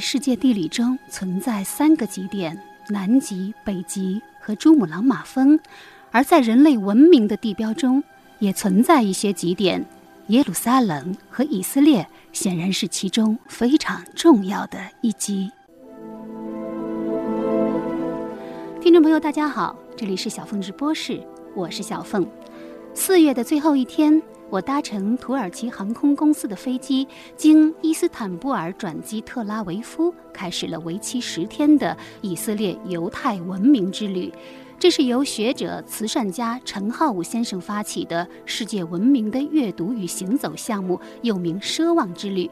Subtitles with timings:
[0.00, 5.58] 世界地理中存在三个极点：南极、北极和珠穆朗玛峰；
[6.10, 8.02] 而在人类文明的地标中，
[8.38, 9.84] 也存在一些极点，
[10.28, 15.50] 耶路撒冷和以色列显然是其中非常重要的一极。
[18.80, 21.22] 听众朋友，大家好，这里是小凤直播室，
[21.54, 22.26] 我是小凤。
[22.94, 24.20] 四月的最后一天。
[24.50, 34.32] 我搭乘土耳其航空公司的飞机，经伊斯坦布尔转机特拉维夫，开始了为期十天的以色列犹太文明之旅。
[34.76, 42.50] 这是由学者、慈善家陈浩武先生发起的世界文明的阅读与行走项目，又名“奢望之旅”。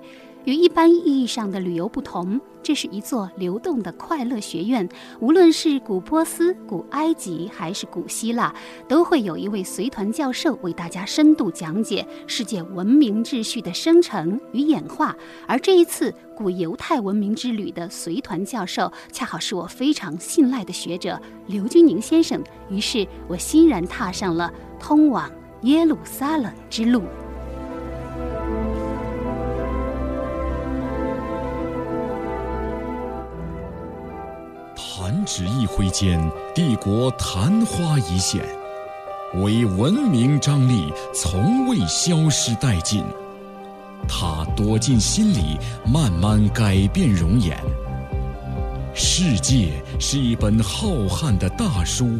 [0.48, 4.88] 与一般意义上的旅游不同，这是一座流动的快乐学院。
[5.20, 8.50] 无论是古波斯、古埃及还是古希腊，
[8.88, 15.14] 都会有一位随团教授为大家深度讲解世界文明秩序的生成与演化。
[15.46, 22.42] 而这一次古犹太文明之旅的随团教授，恰好是我非常信赖的学者刘军宁先生。
[22.70, 25.30] 于是我欣然踏上了通往
[25.64, 27.02] 耶路撒冷之路。
[35.28, 36.18] 指一挥间，
[36.54, 38.42] 帝国昙花一现，
[39.34, 43.04] 唯文明张力从未消失殆尽。
[44.08, 47.54] 它躲进心里，慢慢改变容颜。
[48.94, 52.18] 世界是一本浩瀚的大书，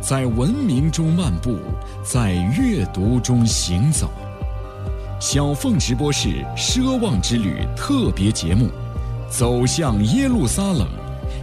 [0.00, 1.58] 在文明中漫步，
[2.02, 4.08] 在阅读中行走。
[5.20, 8.70] 小凤直播室奢望之旅特别节目，
[9.28, 10.88] 走向耶路撒冷。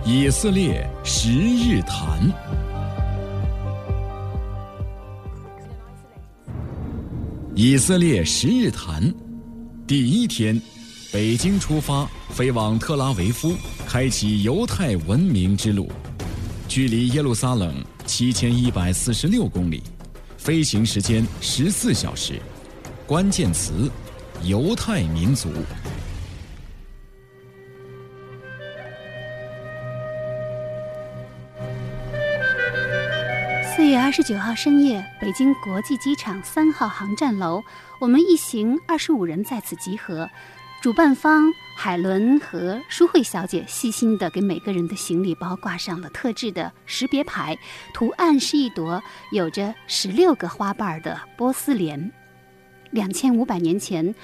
[0.06, 2.32] 以色列十日谈。
[7.56, 9.14] 以色列十日谈，
[9.88, 10.62] 第一天，
[11.12, 13.54] 北京出发，飞往特拉维夫，
[13.88, 15.90] 开启犹太文明之路。
[16.68, 17.74] 距离耶路撒冷
[18.06, 19.82] 七千一百四十六公里，
[20.38, 22.42] 飞行时间十四小时。
[23.08, 23.90] 关键词：
[24.44, 25.50] 犹太民族。
[34.16, 37.62] 十九号深夜，北京国际机场三号航站楼，
[38.00, 40.26] 我们一行二十五人在此集合。
[40.82, 47.58] 主办方海伦和舒慧小姐细心地给每个人的行李包挂上了特制的识别牌，
[47.94, 52.10] 图案是一朵有着十六个花瓣的波斯莲。
[52.92, 54.16] 两千五百年前，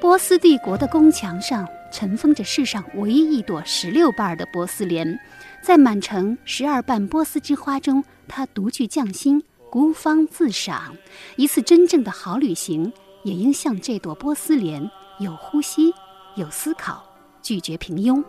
[0.00, 5.18] 波斯帝国的宫墙上尘封着世上唯一一朵十六瓣的波斯莲。
[5.60, 10.96] 在满城十二瓣波斯之花中，他独具匠心，孤芳自赏。
[11.34, 12.90] 一次真正的好旅行，
[13.24, 15.92] 也应像这朵波斯莲，有呼吸，
[16.36, 17.04] 有思考，
[17.42, 18.22] 拒绝平庸。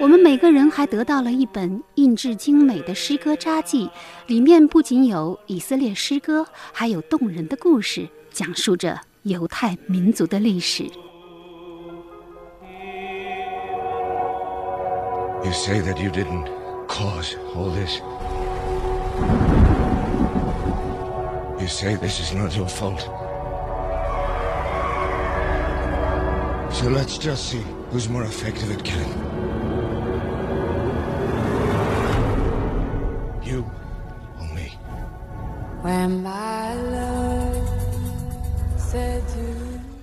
[0.00, 3.90] 我们每个人还得到了一本印制精美的诗歌札记，
[4.26, 10.90] 里面不仅有以色列诗歌，还有动人的故事，讲述着犹太民族的历史。
[15.48, 16.46] You say that you didn't
[16.88, 18.00] cause all this.
[21.58, 23.00] You say this is not your fault.
[26.70, 29.14] So let's just see who's more effective at killing.
[33.42, 33.64] You
[34.38, 34.76] or me?
[35.80, 36.74] When my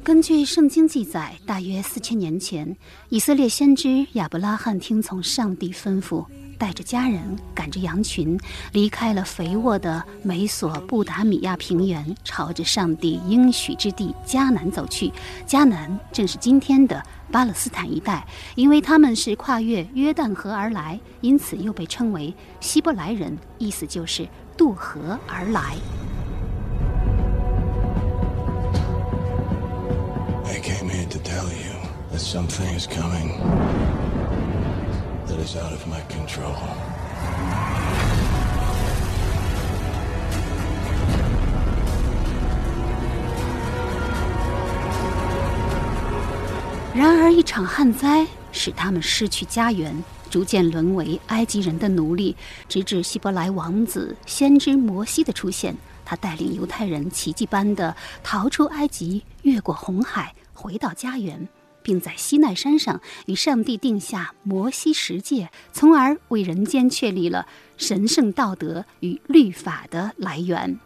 [0.05, 2.77] 根据圣经记载，大约四千年前，
[3.09, 6.23] 以色列先知亚伯拉罕听从上帝吩咐，
[6.59, 8.39] 带着家人，赶着羊群，
[8.71, 15.11] 离开了肥沃的美索不达米亚平原，朝着上帝应许之地迦南走去。
[15.47, 25.75] 迦南正是今天的巴勒斯坦一带，因为他们是跨越约旦河而来，因此又被称为希伯来人，意思就是渡河而来。
[32.15, 33.27] That something is coming
[35.27, 36.55] that is out of my control.
[46.93, 49.93] 然而，一场旱灾使他们失去家园，
[50.29, 52.33] 逐渐沦为埃及人的奴隶，
[52.69, 55.75] 直至希伯来王子先知摩西的出现。
[56.05, 61.45] 他带领犹太人奇迹般的逃出埃及，越过红海，回到家园，
[61.85, 67.45] 并在西奈山上与上帝定下摩西十诫，从而为人间确立了
[67.77, 70.79] 神圣道德与律法的来源。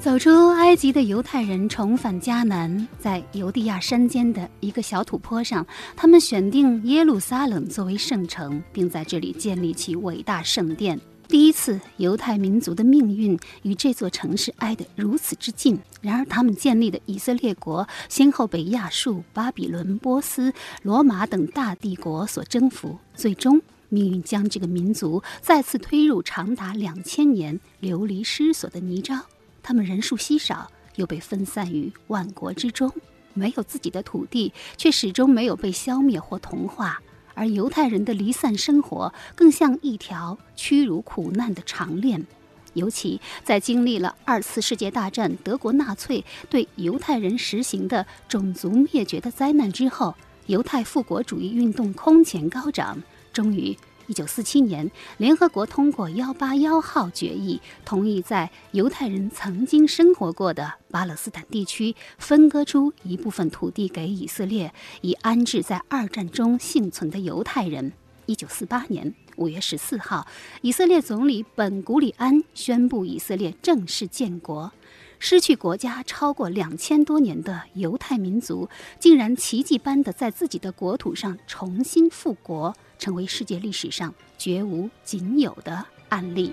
[0.00, 5.66] 走出埃及的犹太人重返迦南，在犹地亚山间的一个小土坡上，
[5.96, 11.00] 他们选定耶路撒冷作为圣城，并在这里建立起伟大圣殿。
[11.26, 15.80] 第一次，犹太民族的命运与这座城市挨得如此之近。
[16.02, 29.18] 然而，他们建立的以色列国先后被亚述、巴比伦、波斯、罗马等大帝国所征服，最终命运将这个民族再次推入长达两千年流离失所的泥沼。
[29.62, 32.92] 他们人数稀少，又被分散于万国之中，
[33.34, 37.00] 没有自己的土地，却始终没有被消灭或同化。
[37.34, 42.26] 而犹太人的离散生活，更像一条屈辱苦难的长链。
[42.74, 50.14] 尤其在经历了二次世界大战德国纳粹对犹太人实行的种族灭绝的灾难之后，
[50.46, 53.00] 犹太复国主义运动空前高涨，
[53.32, 53.76] 终于。
[54.08, 64.72] 一九四七年，联合国通过“幺八幺号”决议，同意在犹太人曾经生活过的巴勒斯坦地区分割出一部分土地给以色列，
[65.02, 67.92] 以安置在二战中幸存的犹太人。
[68.24, 70.26] 一九四八年五月十四号，
[70.62, 74.72] 以色列总理本·古里安宣布以色列正式建国。
[75.18, 82.74] 失去国家超过两千多年的犹太民族，竟然奇迹般的在自己的国土上重新复国。
[82.98, 86.52] 成为世界历史上绝无仅有的案例。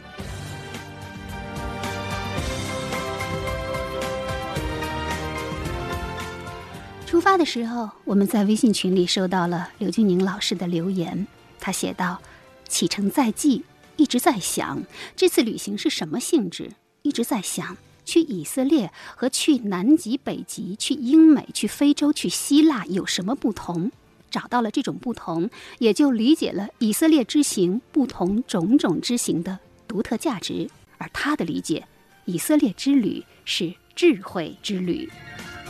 [7.05, 11.25] 出发的时候，我们在微信群里收到了刘俊宁老师的留言。
[11.59, 12.21] 他写道
[12.67, 13.63] ：“启程在即，
[13.95, 14.83] 一直在想
[15.15, 16.71] 这次旅行是什么性质，
[17.03, 23.91] 一直在想去以色列和去南极、北极、去英美、去非洲、去希腊有什么不同。”
[24.35, 25.49] 找到了这种不同，
[25.79, 30.69] 也就理解了以色列之行不同种种之行的独特价值。
[30.97, 31.87] 而他的理解，
[32.25, 35.09] 以色列之旅是智慧之旅。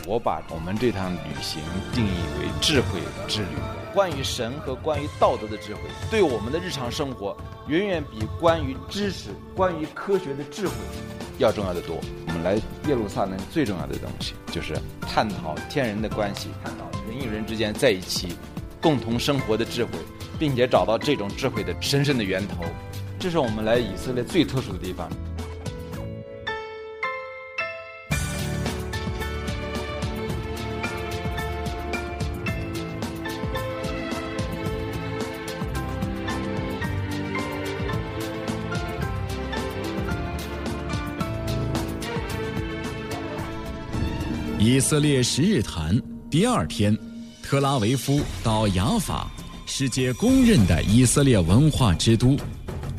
[0.04, 1.60] 我把我们这趟旅行
[1.92, 2.98] 定义为智慧
[3.28, 3.48] 之旅。
[3.94, 7.36] 关于神和关于道德的智慧，对我们的日常生活，
[7.68, 10.74] 远远比关于知识、关于科学的智慧
[11.38, 12.00] 要重要的多。
[12.26, 12.56] 我们来
[12.88, 18.36] 耶路撒冷最重要的东西，就是探讨天人的关系，探讨人与人之间在一起。
[18.86, 19.90] 共同生活的智慧，
[20.38, 22.64] 并且找到这种智慧的深深的源头，
[23.18, 25.10] 这是我们来以色列最特殊的地方。
[44.60, 46.00] 以色列十日谈
[46.30, 46.96] 第二天。
[47.48, 49.30] 特拉维夫到雅法，
[49.66, 52.36] 世界公认的以色列文化之都，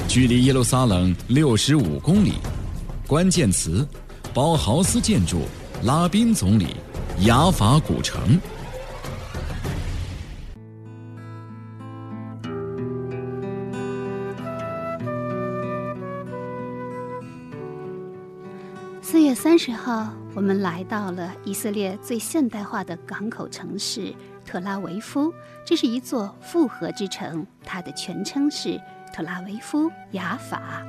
[0.08, 2.36] 距离耶路撒冷六十五公里。
[3.06, 3.86] 关键词：
[4.34, 5.42] 包豪斯建筑、
[5.84, 6.77] 拉宾总理、
[7.25, 8.39] 雅法古城。
[19.01, 24.16] 四月三十号，我们来到了以色列最现代化的港口城市。
[24.48, 25.34] 特拉维夫，
[25.66, 28.82] 这是一座复合之城，它的全称是
[29.13, 30.82] 特拉维夫雅法。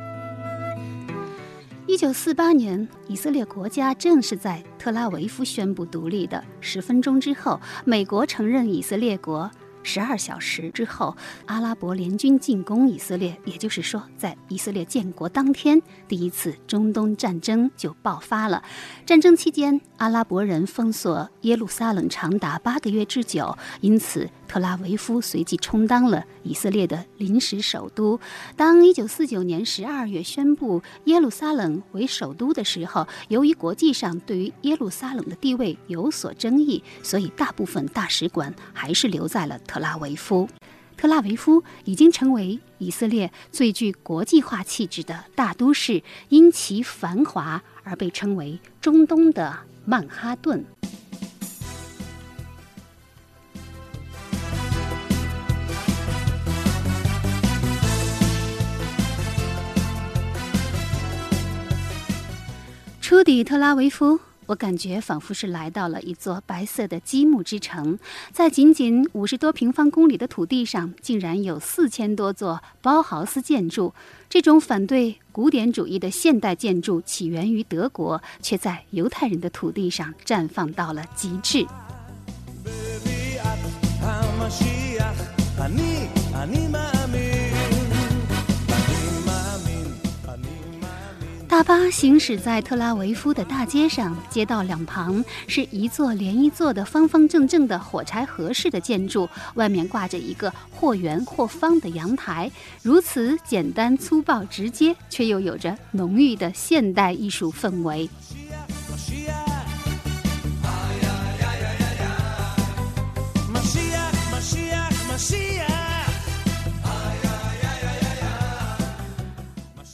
[1.88, 9.50] 一九四八年，以色列国家正是在特拉维夫宣布独立的十分钟之后，美国承认以色列国。
[9.82, 11.16] 十二小时之后，
[11.46, 18.62] 阿拉伯联军进攻以色列，也就是说，在以色列建国当天，第一次中东战争就爆发了。
[19.06, 24.28] 战争期间，阿拉伯人封锁耶路撒冷长达八个月之久，因此。
[24.48, 28.18] 特拉维夫随即充当了以色列的临时首都。
[28.56, 40.48] 当1949年12月宣布耶路撒冷为首都的时候，由于国际上对于耶路撒冷的地位有所争议，所以大部分大使馆还是留在了特拉维夫。
[40.96, 50.64] 特拉维夫已经成为以色列最具国际化气质的大都市，因其繁华而被称为中东的曼哈顿。
[63.08, 67.98] 初抵特拉维夫，我感觉仿佛是来到了一座白色的积木之城，
[68.34, 73.94] 在仅仅五十多平方公里的土地上，竟然有四千多座包豪斯建筑。
[74.28, 81.64] 这种反对古典主义的现代建筑起源于德国，却在犹太人的土地上绽放到了极致。
[82.62, 83.56] Baby, at,
[91.48, 102.50] 大巴行驶在特拉维夫的大街上，街道两旁是一座连一座的方方正正的火柴盒式的建筑，外面挂着一个或圆或方的阳台。
[102.82, 108.08] 如此简单粗暴直接，却又有着浓郁的现代艺术氛围。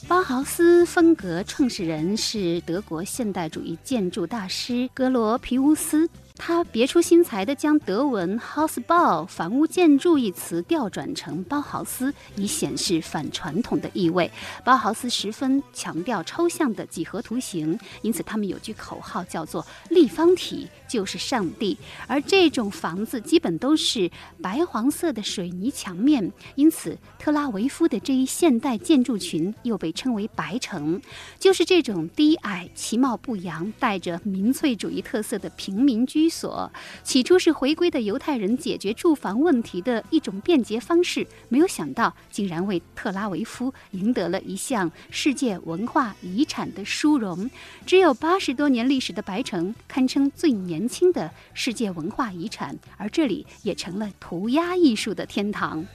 [0.07, 6.07] 包豪斯风格创始人是德国现代主义建筑大师格罗皮乌斯。
[6.37, 14.29] 他别出心裁地将德文 “Hausbau” 房屋建筑一词调转成包豪斯，以显示反传统的意味。
[14.63, 21.77] 包豪斯十分强调抽象的几何图形，因此他们有句口号叫做“立方体就是上帝”。
[22.05, 24.11] 而这种房子基本都是
[24.41, 31.01] 白黄色的水泥墙面，因此特拉维夫的这一现代建筑群又被称为“白城”，
[31.39, 36.24] 就是这种低矮、其貌不扬、带着民粹主义特色的平民居。
[36.25, 36.71] 居所
[37.03, 47.47] 起初是回归的犹太人解决住房问题的一种便捷方式，没有想到竟然为特拉维夫赢得了一项世界文化遗产的殊荣。
[47.85, 55.85] 只有八十多年历史的白城，堪称最年轻的世界文化遗产，而这里也成了涂鸦艺术的天堂。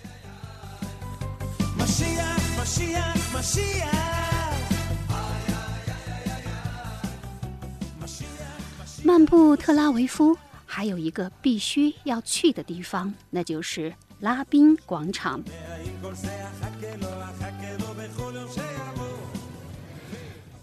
[9.02, 15.42] 漫步特拉维夫，还有一个必须要去的地方，那就是拉宾广场。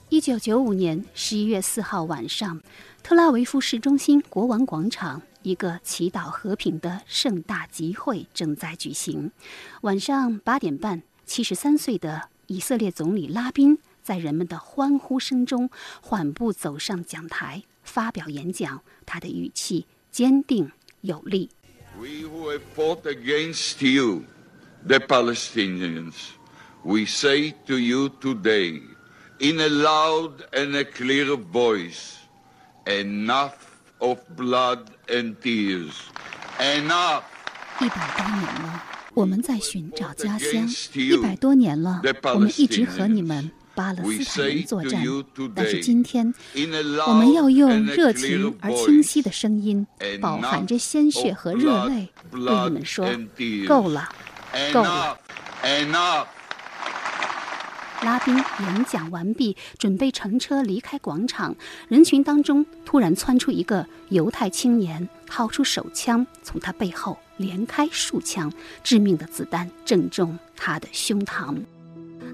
[0.10, 2.62] 一九九五年十一月四号晚上，
[3.01, 9.32] 特拉维夫市中心国王广场，一个祈祷和平的盛大集会正在举行。
[9.82, 15.70] 晚上八点半，七十三岁的以色列总理拉宾在人们的欢呼声中
[16.01, 17.63] 缓步走上讲台。
[17.88, 20.70] 发表演讲，他的语气坚定
[21.01, 21.50] 有力。
[21.98, 24.25] We who have fought against you,
[24.86, 26.13] the Palestinians,
[26.84, 28.82] we say to you today,
[29.39, 32.17] in a loud and a clear voice,
[32.86, 33.53] enough
[34.00, 35.94] of blood and tears,
[36.60, 37.24] enough.
[37.79, 40.67] 一百多年了，我们在寻找家乡。
[40.94, 42.01] 一百多年了，
[42.34, 43.50] 我们一直和你们。
[43.78, 45.06] 巴勒斯坦人作战，
[45.54, 46.34] 但是今天
[47.08, 49.86] 我们要用热情而清晰的声音，
[50.20, 53.08] 饱含着鲜血和热泪，对你们说：
[53.68, 54.10] 够了，
[54.74, 55.16] 够了。
[58.02, 61.56] 拉宾演讲完毕，准备乘车离开广场，
[61.88, 68.52] 人群当中突然窜出一个犹太青年，掏出手枪，从他背后连开数枪，
[68.84, 71.56] 致命的子弹正中他的胸膛。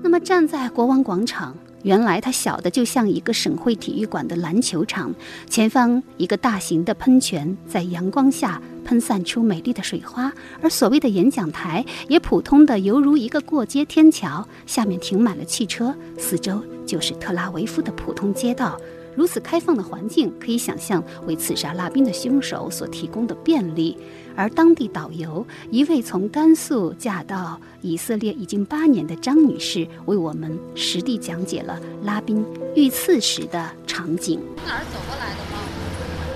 [0.04, 5.16] 那么站在国王广场，原来它小的就像一个省会体育馆的篮球场，
[5.50, 10.32] 前方一个大型的喷泉在阳光下喷散出美丽的水花，
[10.62, 18.78] 而所谓的演讲台也普通的犹如一个过街天桥，下面停满了汽车，四周就是特拉维夫的普通街道。
[19.16, 23.96] 如此开放的环境，可以想象为刺杀拉宾的凶手所提供的便利。
[24.36, 34.40] 而当地导游，一位从甘肃嫁到以色列已经八年的张女士，为我们实地讲解了拉宾遇刺时的场景。
[34.66, 35.60] 哪儿走过来的吗？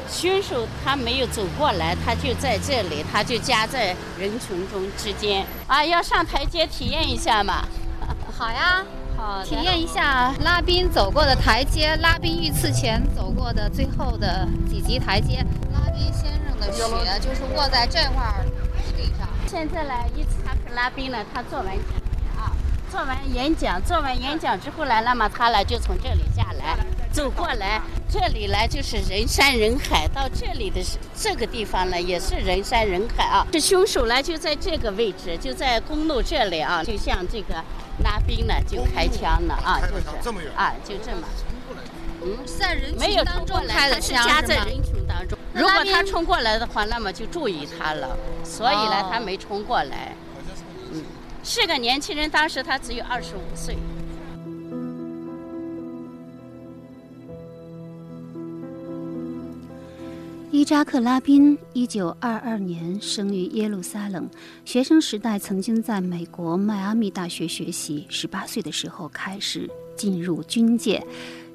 [0.09, 5.45] 凶手他没有走过来，他就在这里，他就夹在人群中之间。
[5.67, 7.67] 啊，要上台阶体验一下嘛？
[8.31, 8.85] 好呀。
[9.43, 15.45] 体验一下拉宾走过的台阶，拉宾遇刺前走过的最后的几级台阶。
[15.73, 16.83] 拉宾先生的血
[17.19, 18.45] 就是卧在这块儿
[18.95, 19.27] 地上。
[19.47, 21.79] 现在呢，一查是拉宾呢，他做完啊，
[22.97, 26.75] 做完演讲，做完演讲之后呢，那么他呢就从这里下来，
[27.11, 30.81] 走过来，这里呢就是人山人海，到这里的
[31.13, 33.45] 这个地方呢也是人山人海啊。
[33.51, 37.63] 这凶手呢就在这个位置，就在公路这里啊，就像这个。
[38.03, 41.27] 拉宾呢就开枪了啊，就是啊，就这么，
[42.21, 45.35] 嗯，在人群当中开的枪夹在人群当中。
[45.51, 48.15] 如果他冲过来的话，那么就注意他了。
[48.43, 50.13] 所以呢，他没冲过来。
[50.13, 50.26] 嗯，
[51.49, 53.77] 是个年轻人当时他只有二十五岁。
[60.51, 64.29] 伊扎克拉宾一九二二年生于耶路撒冷
[64.65, 71.01] 学生时代曾经在美国迈阿密大学学习十八岁的时候开始进入军界。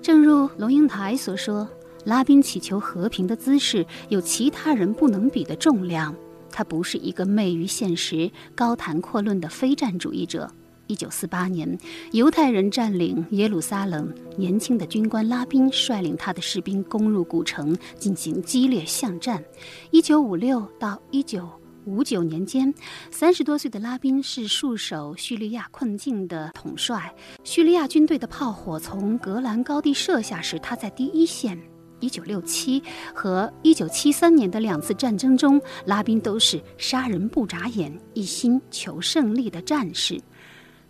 [0.00, 1.68] 正如龙应台所说
[2.06, 6.14] 拉宾祈求和平的姿势有其他人不能比的重量
[6.52, 10.48] 他不是一个昧于现实、高谈阔论的非战主义者。
[10.88, 11.78] 一九四八年，
[12.10, 19.42] 犹太人占领耶路撒冷，年轻的军官拉宾率领他的士兵攻入古城，进行激烈巷战。
[19.90, 21.48] 一九五六到一九
[21.86, 22.74] 五九年间，
[23.10, 27.14] 三十多岁的拉宾是戍守叙利亚困境的统帅。
[27.42, 31.58] 叙利亚军队的炮火从格兰高地射下时，他在第一线。
[32.02, 32.82] 一九六七
[33.14, 40.20] 和一九七三年的两次战争中，拉宾都是杀人不眨眼、一心求胜利的战士。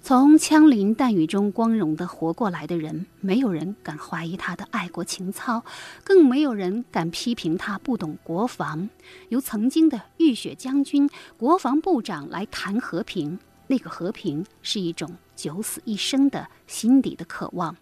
[0.01, 5.63] 从枪林弹雨中光荣地活过来的人，没有人敢怀疑他的爱国情操，
[6.03, 8.89] 更没有人敢批评他不懂国防。
[9.29, 13.39] 由曾经的浴血将军、国防部长来谈和平，
[13.69, 17.77] 那个和平是一种九死一生的心底的渴望。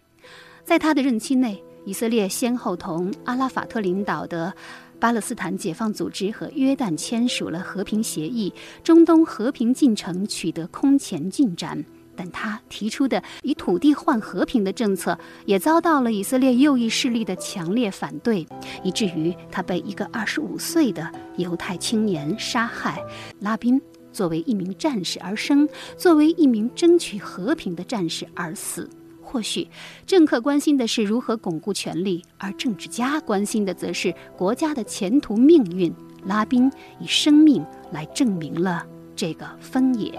[0.63, 4.53] 在他的任期内，以色列先后同阿拉法特领导的
[4.99, 11.83] 巴勒斯坦解放组织和约旦签署了和平协议，中东和平进程取得空前进展。
[12.13, 18.45] 但他提出的以土地换和平的政策，也遭到了以色列右翼势力的强烈反对，
[18.83, 23.01] 以至于他被一个二十五岁的犹太青年杀害。
[23.39, 28.87] 拉宾作为一名战士而生，作为一名争取和平的战士而死。
[29.31, 29.67] 或许，
[30.05, 35.93] 政客关心的是如何巩固权力，而政治家关心的则是国家的前途命运。
[36.25, 38.85] 拉宾以生命来证明了
[39.15, 40.11] 这个分野。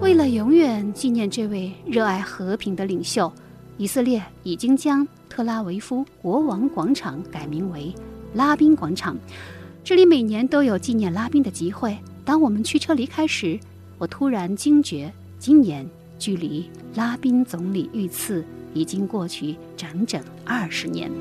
[0.00, 3.32] 为了永远纪念这位热爱和平的领袖，
[3.76, 7.92] 以色列已经将特拉维夫国王广场改名为
[8.34, 9.16] 拉宾广场。
[9.82, 11.98] 这里每年都有纪念拉宾的集会。
[12.24, 13.58] 当我们驱车离开时，
[14.00, 15.86] 我突然惊觉，今年
[16.18, 21.12] 距离拉宾总理遇刺已经过去整整二十年。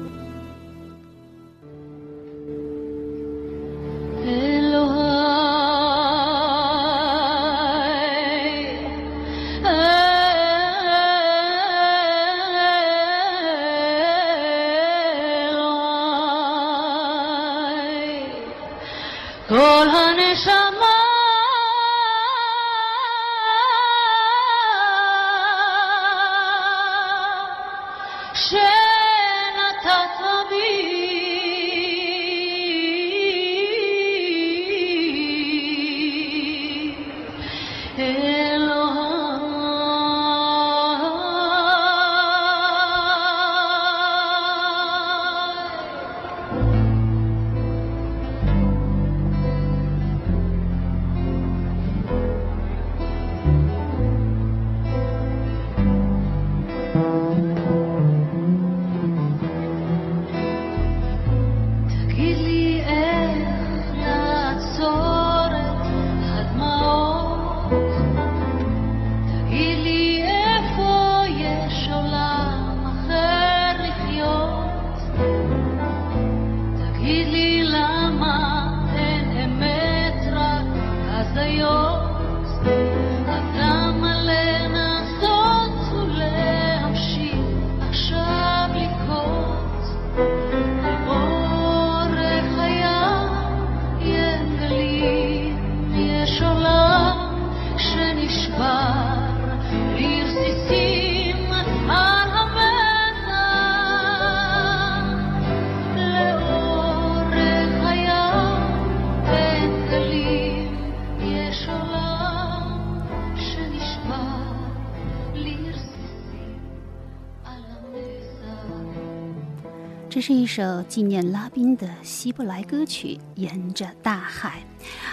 [120.50, 124.64] 首纪念拉宾的希伯来歌曲《沿着大海》。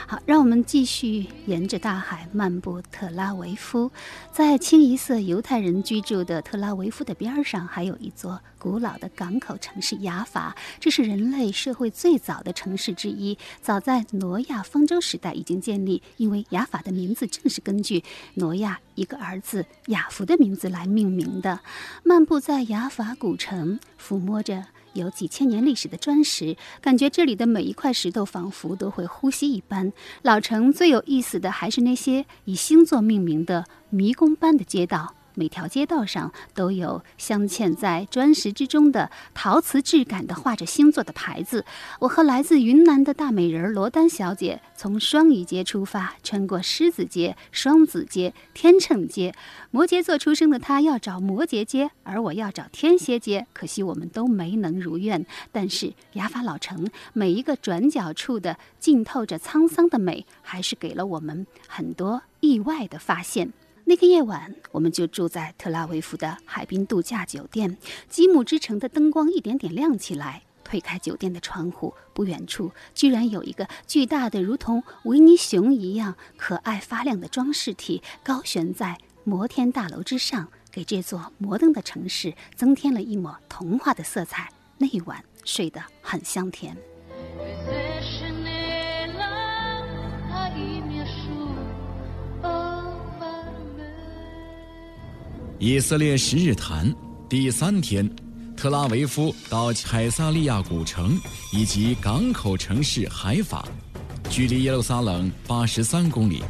[0.09, 3.93] 好，让我们继续沿着大海漫步特拉维夫。
[4.33, 10.57] 在清一色犹太人居住的特拉维夫的边上，还有一座古老的港口城市雅法。
[10.81, 16.03] 这是人类社会最早的城市之一，早在挪亚方舟时代已经建立。
[16.17, 18.03] 因为雅法的名字正是根据
[18.37, 21.61] 挪亚一个儿子雅福的名字来命名的。
[22.03, 24.65] 漫步在雅法古城，抚摸着。
[25.01, 29.93] 有几千年历史的砖石，感觉这里的每一块石头仿佛都会呼吸一般。
[30.23, 41.63] 老城最有意思的还是那些以星座命名的迷宫般的街道，每条街道上都有镶嵌在砖石之中的陶瓷质感的画着星座的牌子。
[42.01, 49.35] 我和来自云南的大美人罗丹小姐从双鱼街出发，穿过狮子街、双子街、天秤街。
[49.71, 53.47] 摩羯座出生的她要找摩羯街，而我要找天蝎街。
[53.53, 55.27] 可惜我们都没能如愿。
[55.53, 63.53] 但是雅法老城每一个转角处的浸透着沧桑的美，还是给了我们很多意外的发现。
[63.89, 67.79] 那个夜晚，我们就住在特拉维夫的海滨度假酒店。
[68.09, 70.43] 吉姆之城的灯光一点点亮起来。
[70.65, 84.51] 推开酒店的窗户，不远处居然有一个巨大的、如同维尼熊一样可爱发亮的装饰体，高悬在摩天大楼之上，给这座摩登的城市增添了一抹童话的色彩。
[84.79, 86.77] 那一晚睡得很香甜。
[95.59, 96.95] 以色列十日谈
[97.31, 98.09] 第三天，
[98.55, 101.19] 特拉维夫到凯撒利亚古城
[101.51, 103.67] 以及港口城市海法，
[104.29, 106.43] 距离耶路撒冷八十三公里。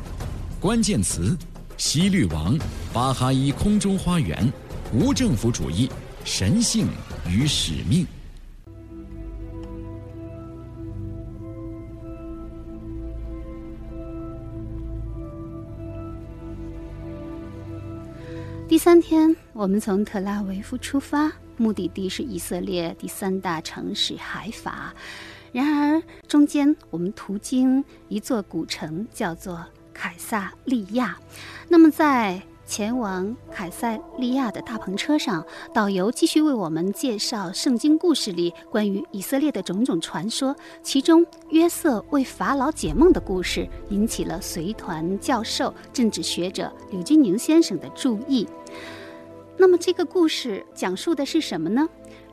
[0.58, 1.38] 关键词：
[1.76, 2.58] 西律王、
[2.92, 4.52] 巴哈伊空中花园、
[4.92, 5.88] 无政府主义、
[6.24, 6.88] 神性
[7.30, 8.04] 与使命。
[18.68, 24.92] 第三天，我们从特拉维夫出发，目的地是以色列第三大城市海法。
[25.52, 31.16] 然而，中间我们途经一座古城，叫做凯撒利亚。
[31.68, 40.54] 那么，在前往凯塞利亚的大篷车上，导游继续为我们介绍圣经故事里关于以色列的种种传说。
[40.82, 48.46] 其中，约瑟为法老解梦的故事引起了随团教授、政治学者柳金宁先生的注意。
[49.56, 51.88] 那么，这个故事讲述的是什么呢？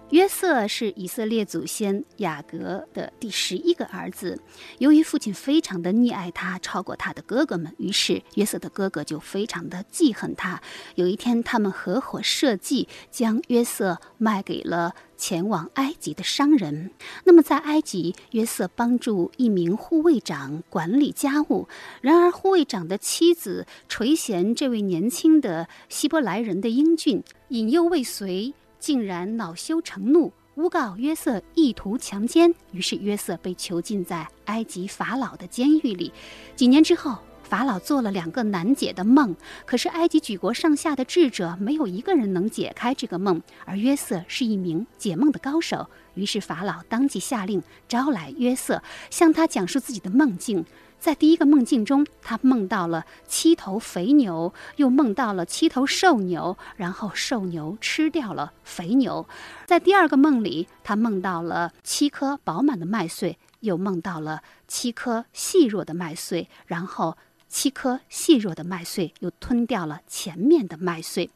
[0.10, 4.40] 约瑟是以色列祖先雅各的第十一个儿子。
[4.78, 10.62] 由于父亲非常的溺爱他，超过他的哥哥们，于是约瑟的哥哥就非常的记恨他。
[10.94, 16.92] 有一天，他们合伙设计，将约瑟卖给了前往埃及的商人。
[17.24, 21.68] 那么，在埃及，约瑟帮助一名护卫长管理家务。
[22.02, 28.54] 然而，护卫长的妻子垂涎这位年轻的希伯来人的英俊，引诱未遂。
[28.84, 36.12] 竟然恼羞成怒，诬告约瑟意图强奸，于是约瑟被囚禁在埃及法老的监狱里。
[36.54, 39.34] 几年之后，法老做了两个难解的梦，
[39.66, 45.88] 可是埃及举国上下的智者没有一个人能解开这个梦，而约瑟是一名解梦的高手。
[46.16, 50.66] 于是法老当即下令招来约瑟，向他讲述自己的梦境。
[51.04, 59.28] 在第一个梦境中，他梦到了七头肥牛，又梦到了七头瘦牛，然后瘦牛吃掉了肥牛。
[59.66, 67.18] 在第二个梦里，他梦到了七颗饱满的麦穗，又梦到了七颗细弱的麦穗，然后
[67.50, 71.30] 七颗细弱的麦穗又吞掉了前面的麦穗。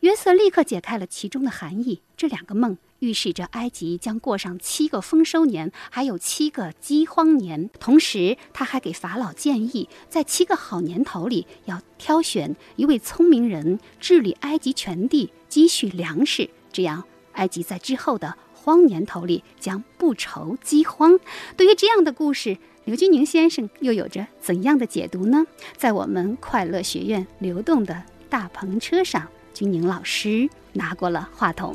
[0.00, 2.78] 约瑟立刻解开了其中的含义，这两个梦。
[3.00, 7.68] 预示着埃及将过上七个丰收年，还有七个饥荒年。
[7.78, 21.18] 同时，他还给法老建议，在七个好年头里，要挑选一位聪明人治理埃及全地，积蓄粮食，这样埃及在之后的荒年头里将不愁饥荒。
[21.56, 25.46] 对于这样的故事，刘军宁先生又有着怎样的解读呢？
[25.76, 31.74] 在我们快乐学院流动的大篷车上，军宁老师拿过了话筒。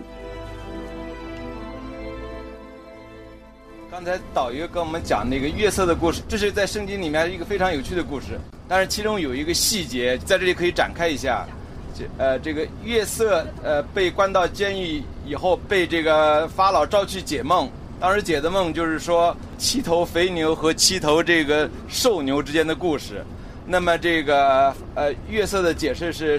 [3.95, 8.37] 刚才导游跟我们讲那个月色的故事，这是在圣经里面一个非常有趣的故事。
[8.67, 11.47] 但是其中有一个细节，在这里可以展开一下。
[11.97, 17.69] 这呃，这个月色呃被关到监狱以后，被这个法老召去解梦。
[17.97, 23.23] 当时解的梦就是说七头肥牛和七头这个瘦牛之间的故事。
[23.65, 26.37] 那么这个呃月色的解释是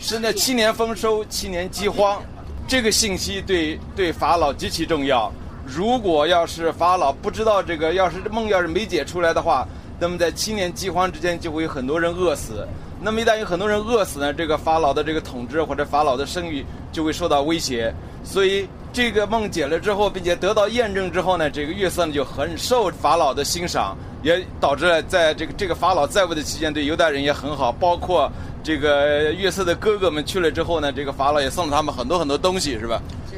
[0.00, 2.20] 是那七年丰收，七年饥荒。
[2.66, 5.32] 这个信息对对法老极其重要。
[5.68, 9.68] 如果要是法老不知道这个，要是梦要是没解出来的话，
[10.00, 12.66] 那么在七年饥荒之间就会有很多人饿死。
[13.00, 17.94] 那么一旦有很多人饿死呢，这个法老的这个统治或者法老的声誉就会受到威胁。
[18.24, 28.30] 所以这个梦解了之后，并且得到验证之后呢，这个月色呢就很受法老的欣赏，也导致了在这个这个法老在位的期间对犹太人也很好，包括
[28.64, 33.00] 这个月色的哥哥们去了之后呢，这个法老也送了他们很多很多东西，是吧？
[33.30, 33.36] 是。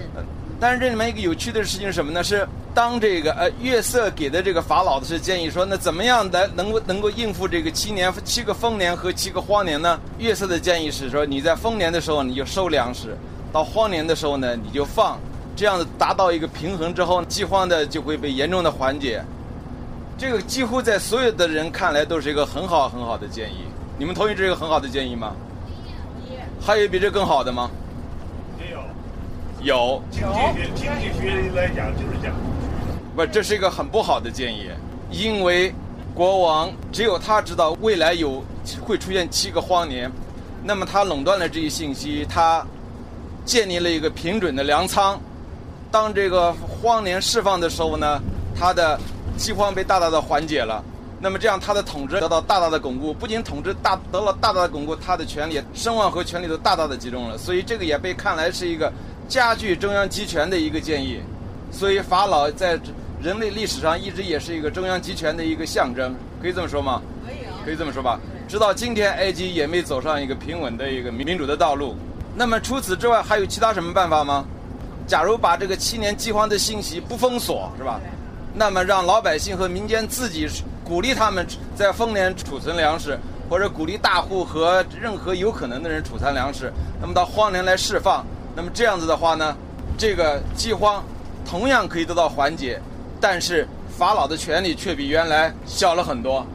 [0.61, 2.23] 但是这里面一个有趣的事情是什么呢？
[2.23, 9.99] 是当这个呃月色给的这个法老的是建议说，那怎么样来能够能够应付这个七年七个丰年和七个荒年呢？
[10.19, 13.17] 月色的建议是说，你在丰年的时候你就收粮食，
[13.51, 15.19] 到荒年的时候呢你就放，
[15.57, 19.25] 这样子达到一个平衡之后，饥荒的就会被严重的缓解。
[20.19, 23.65] 这个几乎在所有的人看来都是一个很好很好的建议。
[23.97, 25.33] 你们同意这个很好的建议吗？
[26.61, 27.71] 还有比这更好的吗？
[29.63, 30.03] 有。
[30.11, 32.37] 经济学经济学来讲就是这样。
[33.15, 34.71] 不，这是一个很不好的建议，
[35.11, 35.75] 因为
[36.15, 38.43] 国王只有他知道未来有
[38.81, 40.11] 会出现七个荒年，
[40.65, 42.65] 那么他垄断了这一信息，他
[43.45, 45.21] 建立了一个平准的粮仓。
[45.91, 48.21] 当这个荒年释放的时候呢，
[48.57, 48.99] 他的
[49.37, 50.83] 饥荒被大大的缓解了。
[51.23, 57.37] 那么这样他的统治得到大大的巩固，不仅统治大得了大大的巩固，他的权力、声望和权力都大大的集中了。
[57.37, 58.91] 所以这个也被看来是一个
[59.31, 61.21] 加剧中央集权的一个建议。
[61.71, 62.79] 所以法老在。
[63.23, 67.03] 人类历史上一直也是一个中央集权的一个象征，可以这么说吗？
[67.23, 68.19] 可以，可以这么说吧。
[68.49, 71.95] 直到今天，埃及也没走上一个平稳的一个民主的道路。
[72.35, 74.47] 那么除此之外，还有其他什么办法吗？
[75.07, 78.01] 假如把这个七年饥荒的信息不封锁，是吧？
[78.55, 80.49] 那么让老百姓和民间自己
[80.83, 83.19] 鼓励他们在丰年储存粮食，
[83.51, 88.25] 或者鼓励大户和任何有可能的人储藏粮食，那么到荒年来释放。
[88.55, 89.57] 那么这样子的话呢，
[89.97, 91.03] 这个饥荒
[91.49, 92.81] 同样可以得到缓解。
[93.21, 96.47] 但是法老的权力却比原来小了很多，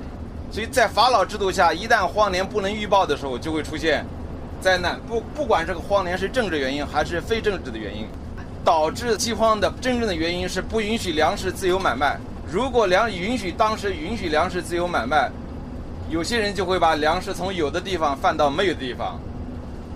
[0.51, 4.03] 所以在法老制度下，一旦荒年不能预报的时候，就会出现
[4.59, 4.99] 灾难。
[5.07, 8.07] 不，不管这个荒年是政治原因还是非政治的原因，
[8.63, 12.17] 导致饥荒的真正的原因是不允许粮食自由买卖。
[12.51, 15.29] 如果粮允许当时允许粮食自由买卖，
[16.09, 19.19] 有些人就会把粮食从有的地方贩到没有的地方，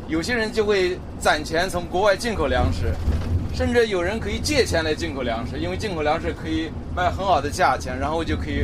[0.09, 2.93] 有些人就会攒钱从国外进口粮食。
[3.51, 8.63] 甚至有人可以借钱来进口粮食，因为进口粮食可以卖很好的价钱，然后就可以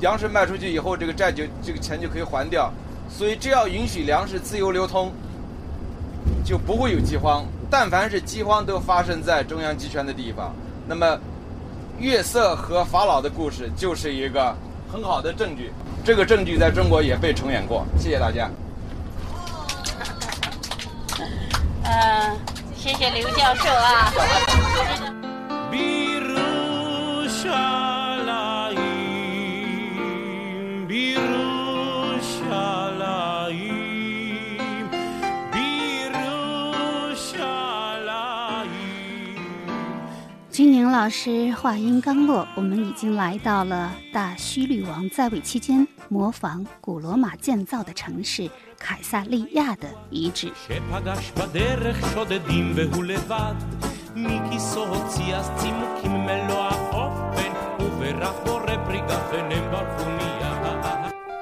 [0.00, 2.72] 粮食卖出去以后，这个债就这个钱就可以还掉。
[3.08, 5.10] 所以只要允许粮食自由流通，
[6.44, 7.44] 就不会有饥荒。
[7.68, 10.54] 但凡是饥荒，都发生在中央集权的地方。
[10.86, 11.18] 那么，
[11.98, 14.54] 月色和法老的故事就是一个
[14.92, 15.72] 很好的证据。
[16.04, 17.84] 这个证据在中国也被重演过。
[17.98, 18.48] 谢谢大家。
[21.90, 22.60] 嗯。
[22.76, 24.10] 谢谢刘教授啊。
[40.50, 48.50] 金宁老师话音刚落，我们已经来到了大希律王在位期间模仿古罗马建造的城市。
[48.76, 50.50] 凯撒利亚的遗址。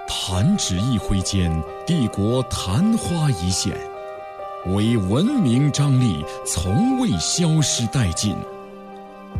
[0.06, 1.50] 弹指一挥间，
[1.86, 3.74] 帝国昙花一现，
[4.66, 8.36] 唯文明张力从未消失殆尽。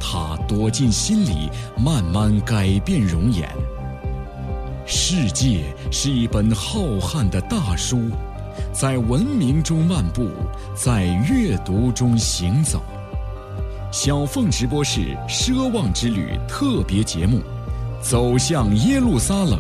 [0.00, 3.48] 它躲进心里，慢慢改变容颜。
[4.86, 8.10] 世界是一本浩瀚的大书，
[8.72, 10.30] 在文明中漫步，
[10.74, 12.80] 在阅读中行走。
[13.90, 17.40] 小凤直播室《奢望之旅》特别节目，
[18.00, 19.58] 走向耶路撒冷，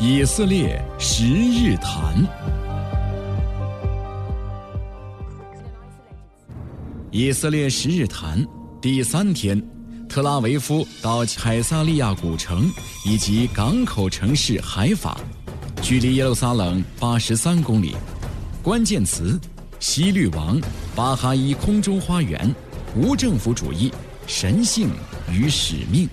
[0.00, 2.26] 以色列十日谈。
[7.10, 8.46] 以色列十日谈
[8.80, 9.60] 第三天。
[10.08, 12.72] 特拉维夫到凯撒利亚古城
[13.04, 15.18] 以及港口城市海法，
[15.82, 17.94] 距离耶路撒冷八十三公里。
[18.62, 19.38] 关键词：
[19.80, 20.58] 西律王、
[20.96, 22.54] 巴哈伊空中花园、
[22.96, 23.92] 无政府主义、
[24.26, 24.88] 神性
[25.30, 26.08] 与使命。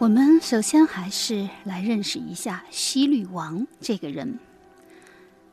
[0.00, 4.38] 我们首先还是来认识一下西律王这个人。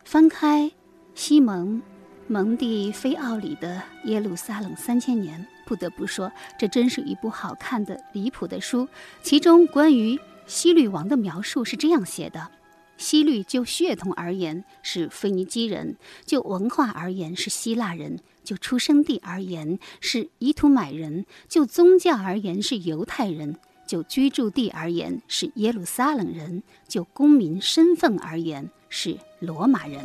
[0.03, 0.71] 翻开
[1.15, 1.81] 西蒙
[2.27, 8.88] 蒙蒂菲奥里的《耶路撒冷三千年》，不得不说，这真是一部好看的离谱的书。
[9.23, 12.51] 其中关于西律王的描述是这样写的：
[12.97, 23.58] 西律就血统而言是腓尼基人，就文化而言是希腊人，就出生地而言是伊图买人，就宗教而言是犹太人。
[23.86, 30.04] 就居住地而言是耶路撒冷人，就公民身份而言是罗马人。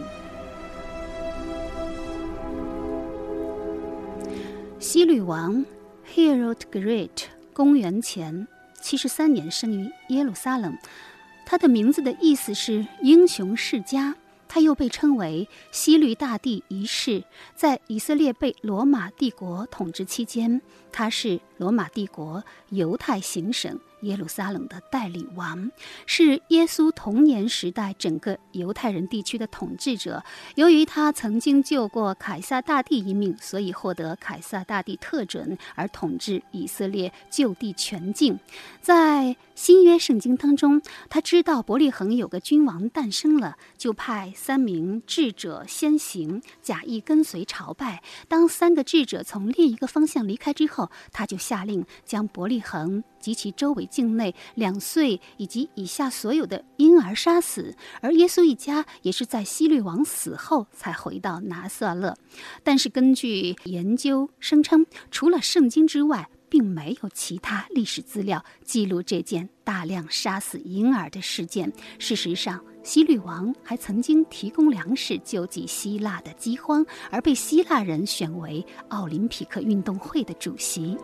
[4.78, 5.64] 西律王
[6.14, 8.48] Herod Great 公元前
[8.80, 10.76] 七十三年生于耶路撒冷，
[11.44, 14.14] 他的名字的意思是英雄世家。
[14.52, 17.22] 他又被称为西律大帝一世，
[17.54, 23.78] 在以色列被罗马帝国统治期间，他是罗马帝国犹太行省。
[24.02, 25.70] 耶路撒冷的代理王
[26.06, 30.24] 是耶稣童年时代整个犹太人地区的统治者。
[30.54, 38.38] 由于他曾经救过凯撒大帝一命，所以获得凯撒大帝特准，而统治以色列就地全境。
[38.80, 48.02] 在新约圣经当中，他知道伯利恒有个君王诞生了，就派三名智者先行，假意跟随朝拜。
[48.28, 50.79] 当三个智者从另一个方向离开之后，
[51.12, 53.86] 他就下令将伯利恒及其周围。
[53.90, 62.16] 境内两岁以及以下所有的婴儿杀死，而耶稣一家也是在希律王死后才回到拿撒勒。
[62.62, 71.72] 但是根据研究声称，除了圣经之外，并没有其他历史资料记录这件大量杀死婴儿的事件。
[71.98, 80.96] 事实上，希律王还曾经提供粮食救济希腊的饥荒，而被希腊人选为奥林匹克运动会的主席。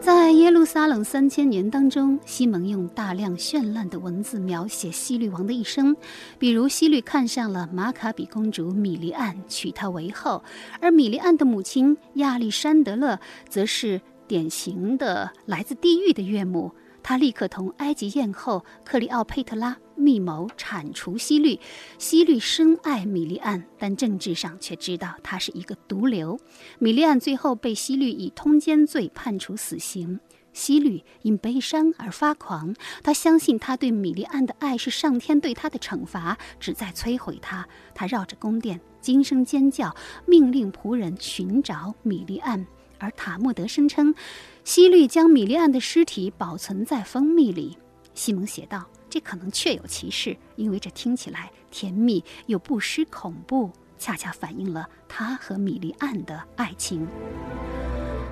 [0.00, 5.94] 在耶路撒冷三千年当中，西蒙用大量绚烂的文字描写希律王的一生，
[6.38, 10.42] 比如希律看上了马卡比公主米利安，娶她为后，
[10.80, 16.72] 而米利安的母亲亚历山德勒则是典型的来自地狱的岳母。
[17.02, 21.58] 他立刻同埃及艳后克里奥佩特拉密谋铲除西律。
[21.98, 26.38] 西律深爱米利安，但政治上却知道他是一个毒瘤。
[26.78, 30.18] 米利安最后被西律以通奸罪判处死刑。
[30.52, 37.66] 西律因悲伤而发狂，他相信他对米利安的爱是上天对他的惩罚，旨在摧毁他。
[37.94, 39.94] 他绕着宫殿惊声尖叫，
[40.26, 42.66] 命令仆人寻找米利安。
[42.98, 44.14] 而塔木德声称。
[44.64, 47.76] 希律将米利安的尸体保存在蜂蜜里，
[48.14, 57.06] 西蒙写道：“这可能确有其事，因为这听起来甜蜜又不失恐怖，恰恰反映了他和米利安的爱情。”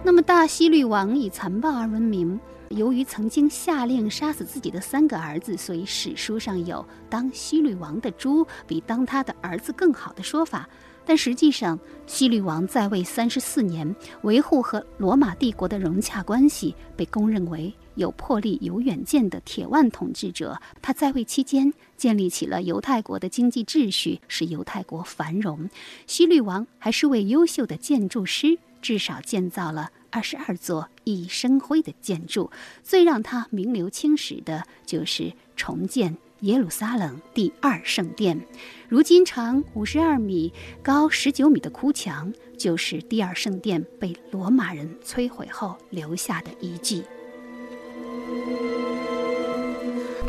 [0.05, 2.39] 那么，大希律王以残暴而闻名，
[2.69, 10.69] 由于曾经下令杀死自己的三个儿子，所以史书上有“当希律王的猪比当他的儿子更好”的说法。
[11.09, 20.61] 但实际上，希律王在位三十四年，维护和罗马帝国的融洽关系，被公认为有魄力、有远见的铁腕统治者。
[20.83, 25.71] 他在位期间，建立起了犹太国的经济秩序，使犹太国繁荣。
[26.07, 32.51] 希律王还是位优秀的建筑师，至少建造了二十二座熠熠生辉的建筑。
[32.83, 36.19] 最让他名留青史的，就是重建。
[36.43, 38.41] 耶路撒冷第二圣殿，
[38.89, 40.53] 如今长五十二米、
[40.85, 47.03] 高十九米的哭墙，就是第二圣殿被罗马人摧毁后留下的遗迹。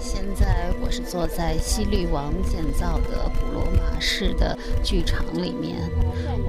[0.02, 5.78] 现在我是坐在西律王建造的古罗马式的剧场里面，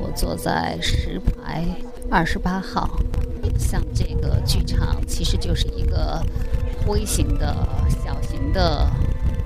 [0.01, 1.67] 我坐在十排
[2.11, 2.99] 二十八号。
[3.59, 6.25] 像这个剧场，其实就是一个
[6.87, 7.55] 微型的
[8.03, 8.91] 小型的。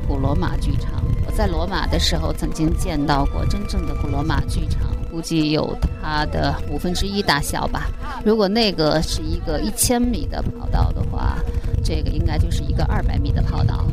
[0.07, 7.89] 古罗马剧场，我在罗马的时候曾经见到过真正的古罗马剧场，估计有它的五分之一大小吧。
[8.25, 11.37] 如果那个是一个一千米的跑道的话，
[11.83, 13.85] 这个应该就是一个二百米的跑道。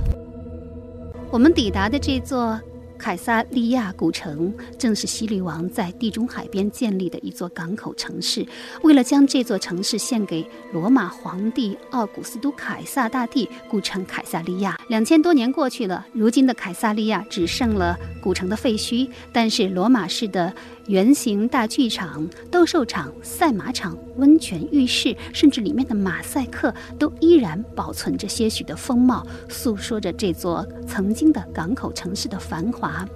[1.29, 2.59] 我们抵达的这座。
[3.01, 8.45] 凯撒利亚古城正是希律王在地中海边建立的一座港口城市。
[8.83, 14.79] 为了将这座城市献给罗马皇帝奥古斯都凯撒大帝，故称凯撒利亚。
[14.87, 20.53] 两千多年过去了，如今的凯撒利亚只剩了古城的废墟，但是罗马式的。
[20.87, 33.07] 圆形大剧场、斗兽场、赛马场、温泉浴室，甚至里面的马赛克，都依然保存着些许的风貌，诉说着这座曾经的港口城市的繁华。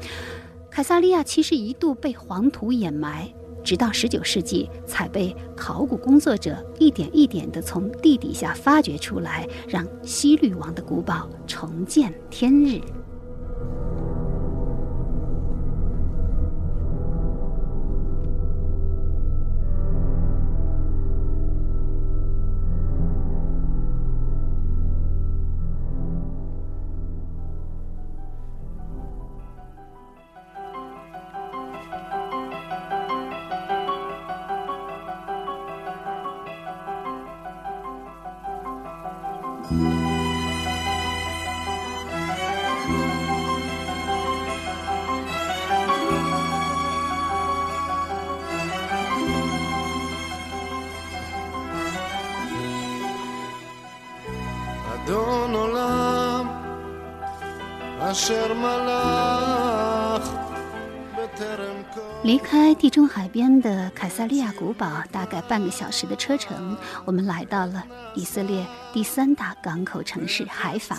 [0.70, 3.28] 凯撒利亚其实一度被黄土掩埋，
[3.64, 12.80] 直到19世纪才被考古工作者一点一点地从地底下发掘出来，让西律王的古堡重见天日。
[55.05, 56.47] אדון עולם
[58.01, 60.31] אשר מלך
[61.17, 67.83] בטרם כל 离开地中海边的凯撒利亚古堡，大概半个小时的车程，我们来到了
[68.15, 70.99] 以色列第三大港口城市海法。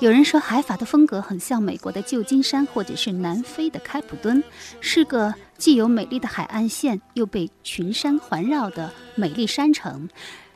[0.00, 4.42] 有人说，海法的风格很像美国的旧金山，或者是南非的开普敦，
[4.80, 10.08] 是个既有美丽的海岸线，又被群山环绕的美丽山城。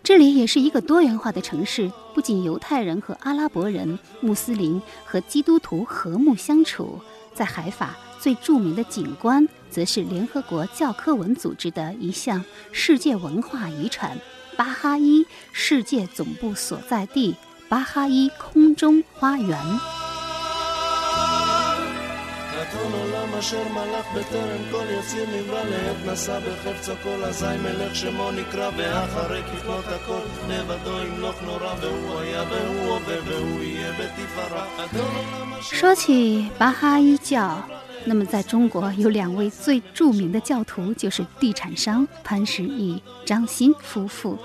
[0.03, 6.99] 这里也是一个多元化的城市，不仅犹太人和阿拉伯人、穆斯林和基督徒和睦相处。
[7.33, 14.17] 在海法最著名的景观，则是联合国教科文组织的一项世界文化遗产——
[14.57, 17.35] 巴哈伊世界总部所在地
[17.69, 19.57] 巴哈伊空中花园。
[22.70, 28.70] אדון עולם אשר מלך בטרם כל יציר נברא לעת נשא בחפצו כל אזי מלך שמו נקרא
[28.76, 35.54] ואחרי כפנות הכל לבדו ימלוך נורא והוא היה והוא הווה והוא יהיה בתפארה אדון עולם
[35.54, 37.62] אשר 说起巴哈伊教，
[38.04, 44.38] 那么在中国有两位最着名的教徒，就是地产商潘石屹、张欣夫妇。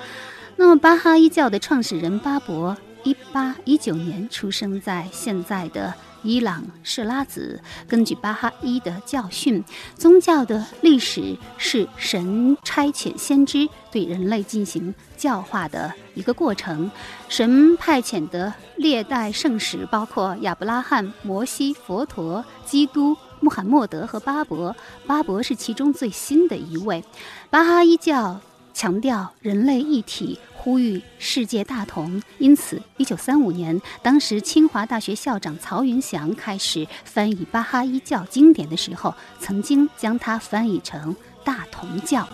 [0.58, 5.94] 那么巴哈伊教的创始人巴伯，一八一九年出生在现在的
[6.27, 7.61] 伊朗士拉子。
[7.87, 9.65] 根据巴哈伊的教训，
[9.97, 16.91] 宗教的历史是神差遣先知对人类进行教化的一个过程。
[17.29, 24.75] 神派遣的历代圣使包括亚伯拉罕、摩西、佛陀、基督、穆罕默德和巴伯。
[25.07, 27.05] 巴伯是其中最新的一位。
[27.49, 28.41] 巴哈伊教
[28.75, 32.21] 强调人类一体，呼吁世界大同。
[32.39, 41.15] 因此一九三五年当时清华大学校长曹云祥开始翻译巴哈伊教经典的时候曾经将它翻译成
[41.45, 42.29] 大同教。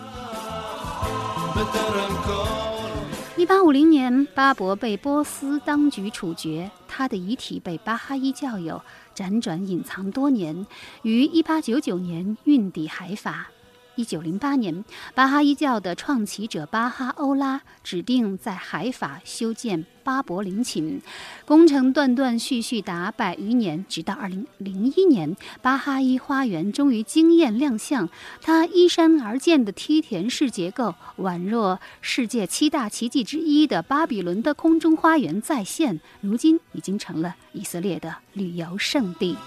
[3.37, 8.81] 一八五零年巴博被波斯当局处决他的遗体被巴哈伊教友
[9.15, 10.65] 辗转隐藏多年
[11.03, 13.52] 于一八九九年运抵海法。
[13.95, 14.83] 一九零八年，
[15.13, 20.99] 巴哈伊教的创起者巴哈欧拉指定在海法修建巴伯陵寝，
[21.45, 28.09] 工程断断续续达百余年，直到二零零一年，巴哈伊花园终于惊艳亮相。
[28.41, 39.37] 它依山而建的梯田式结构，宛若世界七大奇迹之一的巴比伦的空中花园再现，如今已经成了以色列的旅游胜地。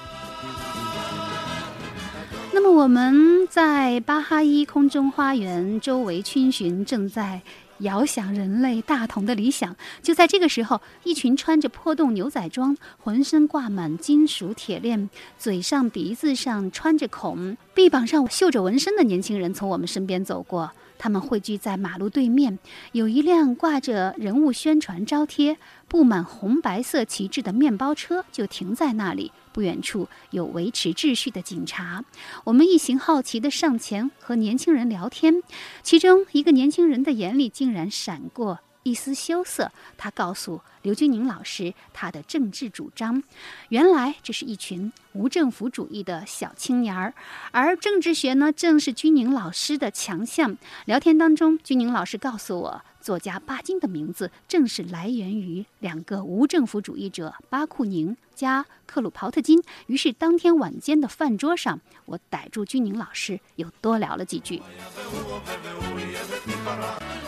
[2.56, 7.42] 那么我们在巴哈伊空中花园周围逡巡，正在
[7.80, 9.76] 遥想人类大同的理想。
[10.00, 20.72] 就在这个时候，一群穿着破洞牛仔装、浑身挂满金属铁链、嘴上、鼻子上穿着孔、臂膀上绣着纹身的年轻人从我们身边走过。
[20.98, 22.58] 他们汇聚在马路对面，
[22.92, 29.30] 有一辆挂着人物宣传招贴、布满红白色旗帜的面包车就停在那里。
[29.56, 32.04] 不远处有维持秩序的警察。
[32.44, 35.42] 我们一行好奇地上前和年轻人聊天，
[35.82, 39.72] 其中一个年轻人的眼里竟然闪过一丝羞涩。
[39.96, 43.22] 他告诉刘军宁老师他的政治主张，
[43.70, 47.14] 原来这是一群无政府主义的小青年儿，
[47.50, 50.58] 而政治学呢，正是军宁老师的强项。
[50.84, 52.82] 聊天当中，军宁老师告诉我。
[53.06, 59.62] 作家巴金的名字正是来源于两个无政府主义者巴库宁加克鲁刨特金。
[59.86, 64.60] 于是当天晚间的饭桌上，我逮住军宁老师，又多聊了几句。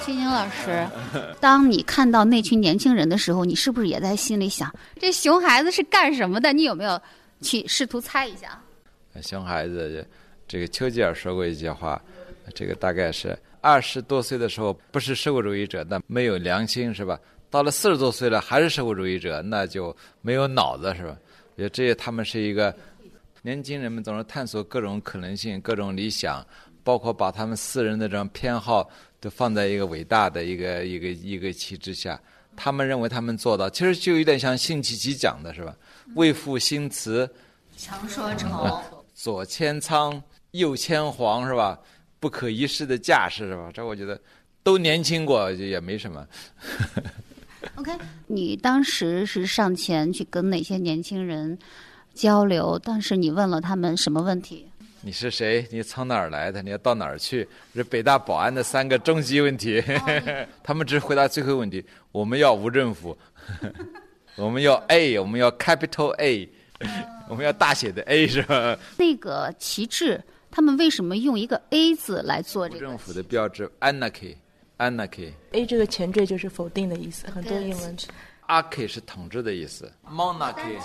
[0.05, 0.85] 军宁老师，
[1.41, 6.53] 当你看到那群年轻人的时候，你是不是也在心里想，这熊孩子是干什么的？
[6.53, 7.01] 你有没有
[7.41, 8.61] 去试图猜一下？
[9.23, 10.05] 熊孩子，
[10.49, 12.03] 这个丘吉尔说过一句话，
[12.53, 13.39] 这个大概是。
[13.61, 17.19] 二十多岁的时候不是社会主义者，那没有良心是吧？
[17.51, 21.17] 到了四十多岁了还是社会主义者，那就没有脑子是吧？
[21.55, 22.75] 我觉得这些他们是一个
[23.43, 26.45] 年轻人们总是探索各种可能性、各种理想，
[26.85, 28.89] 包括把他们私人的这种偏好
[29.19, 32.21] 都放在一个伟大的一个一个一个旗帜下。
[32.55, 35.75] 他们认为他们做到，其实就有点像辛弃疾讲的是吧？
[36.17, 37.29] 为赋新词
[37.77, 38.81] 强说愁，
[39.15, 41.79] 左牵仓，右牵黄是吧？
[42.21, 43.71] 不可一世的架势是吧？
[43.73, 44.21] 这我觉得
[44.63, 46.27] 都年轻过，也没什么。
[47.75, 47.93] OK，
[48.27, 51.59] 你当时是上前去跟哪些年轻人
[52.15, 52.79] 交流？
[52.79, 54.69] 当时你问了他们什么问题？
[55.01, 55.67] 你是谁？
[55.71, 56.61] 你从哪儿来的？
[56.63, 57.47] 你要到哪儿去？
[57.75, 59.81] 是北大保安的三个终极问题。
[59.81, 63.17] 哦、 他们只回答最后问题：我们要无政府，
[64.37, 66.49] 我们要 A，我们要 capital A，、
[66.81, 66.91] 嗯、
[67.29, 68.77] 我们要大写的 A 是吧？
[68.97, 70.21] 那个旗帜。
[70.59, 72.81] 他们为什么用一个 A 字来做这个？
[72.81, 75.33] 政府的标志 anarchy，anarchy。
[75.53, 77.97] A 这个前缀就是否定的意思，很多英文。
[78.49, 80.77] a r c h y 是统治的意思，monarchy。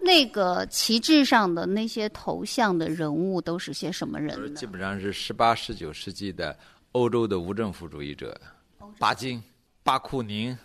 [0.00, 4.58] 那个旗帜上的那些头像的人物都是些什么人呢？
[4.58, 6.58] 基本上是十八、十九世纪的
[6.90, 8.36] 欧洲的无政府主义者，
[8.98, 9.40] 巴金、
[9.84, 10.58] 巴库宁、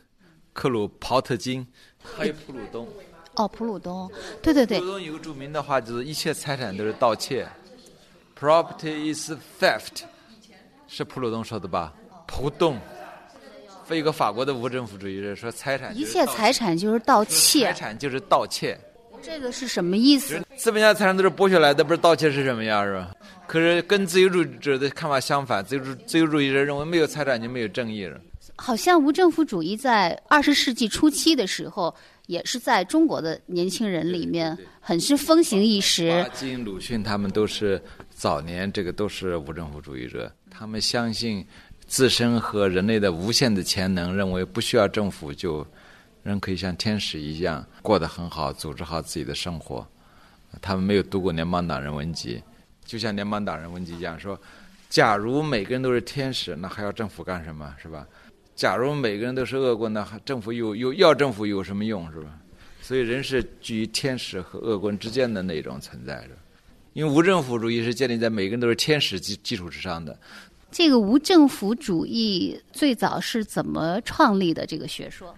[0.53, 1.63] 克鲁泡特金，
[2.01, 2.88] 还有普鲁东。
[3.36, 4.09] 哦，普鲁东，
[4.41, 4.79] 对对对。
[4.79, 7.47] 普鲁东有个著名的话，就是一切财产都是盗窃
[8.45, 10.03] ，property is theft，
[10.87, 11.91] 是普鲁东说的吧？
[12.27, 12.77] 普东，
[13.89, 18.79] 一个法国的无政府主义者说，财产一切财产就是盗窃，财产就是盗窃。
[19.23, 20.39] 这个是什么意思？
[20.55, 23.11] 资本家财产都是剥削来的，不是盗窃是什么呀是吧？
[23.47, 28.21] 可是跟自由主义者的看法相反，自由主自由主义者认为没有财产就没有正义了。
[28.57, 31.93] 好像无政府主义在二十世纪初期的时候，
[32.27, 36.09] 也是在中国的年轻人里面很是风行一时。
[36.23, 37.81] 巴金、鲁迅他们都是
[38.16, 41.45] 早年这个都是无政府主义者，他们相信
[41.86, 45.66] 自身和人类的无限的潜能，认为不需要政府就。
[46.24, 49.88] 人可以像天使一样过得很好，组织好自己的生活。
[50.59, 52.41] 他们没有读过联邦党人文集，
[52.84, 54.36] 就像联邦党人文集一样说：
[54.89, 57.76] 假如每个人都是天使，那还要政府干什么？
[57.80, 58.07] 是吧？
[58.55, 62.11] 假如每个人都是恶棍，那政府有有要政府有什么用？
[62.11, 62.39] 是吧？
[62.82, 66.30] 所以人是居于天使和恶棍之间的那种存在着。
[66.95, 70.17] 因为无政府主义是建立在每个人都是天使基基础之上的。
[70.71, 74.65] 这个无政府主义最早是怎么创立的？
[74.65, 75.35] 这个学说？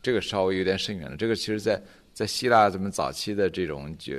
[0.00, 1.16] 这个稍微有点深远了。
[1.16, 1.82] 这个其实，在
[2.14, 4.14] 在希腊咱们早期的这种就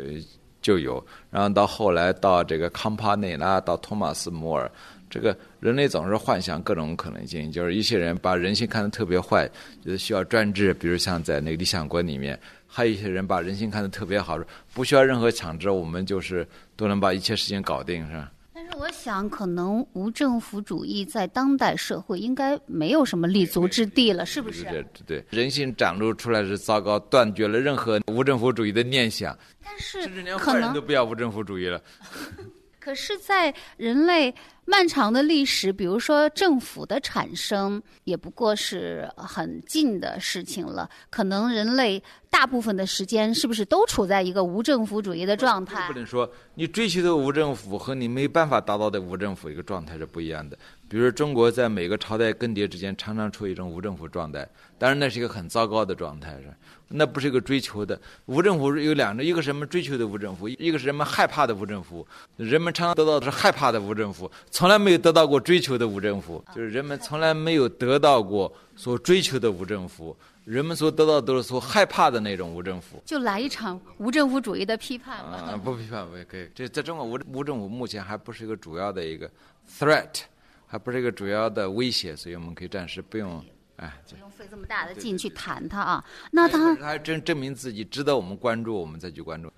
[0.62, 1.02] 就有，
[1.32, 4.70] 然后到后来到这个康帕内拉，到托马斯摩尔，
[5.10, 9.50] 这个人类总是幻想各种可能性，就是一些人把人性看得特别坏，
[9.84, 12.38] 就是需要专制，比如像在那个理想国里面，
[12.72, 14.40] 还有一些人把人性看得特别好，
[14.74, 18.32] 不需要任何强制，我们就是都能把一切事情搞定，是吧？
[18.54, 24.64] 但是我想，可能无政府主义在当代社会应该没有什么立足之地了，是不是？
[24.66, 29.36] 对对，人性展露出来是糟糕，断绝了任何无政府主义的念想。
[29.64, 31.82] 但是，甚至连坏人都不要无政府主义了。
[32.80, 34.34] 可是，在人类
[34.70, 40.88] 漫长的历史，比如说政府的产生，也不过是很近的事情了。
[41.10, 45.88] 可能人类大部分的时间，是不是都处在一个无政府主义的状态？
[45.88, 50.56] 不能说你追求的无政府和你没办法达到的无政府一个状态是不一样的。
[50.88, 54.48] 比如中国在每个朝代更迭之间，常常处于一种无政府状态，
[54.78, 56.54] 当然那是一个很糟糕的状态，是。
[56.92, 62.08] 那不是一个追求的无政府有两种，一个是人们追求的无政府，一个是人们害怕的无政府。
[62.36, 64.30] 人们常常得到的是害怕的无政府，
[64.60, 66.44] 从来没有得到过追求的无政府。
[66.54, 73.02] 就是人们从来没有得到过所追求的无政府，人们所得到都是所害怕的那种无政府。
[73.06, 75.38] 就来一场无政府主义的批判吧。
[75.38, 76.50] 啊，不批判也可以。
[76.54, 79.32] 这在中国无无政府目前还不是一个主要的一个
[79.80, 80.24] threat，
[80.68, 83.42] 还不是一个主要的威胁，所以我们可以暂时不用。
[83.78, 86.04] 哎，不用费这么大的劲去谈它啊。
[86.32, 89.50] 那他他证证明自己值得我们关注，我们再去关注。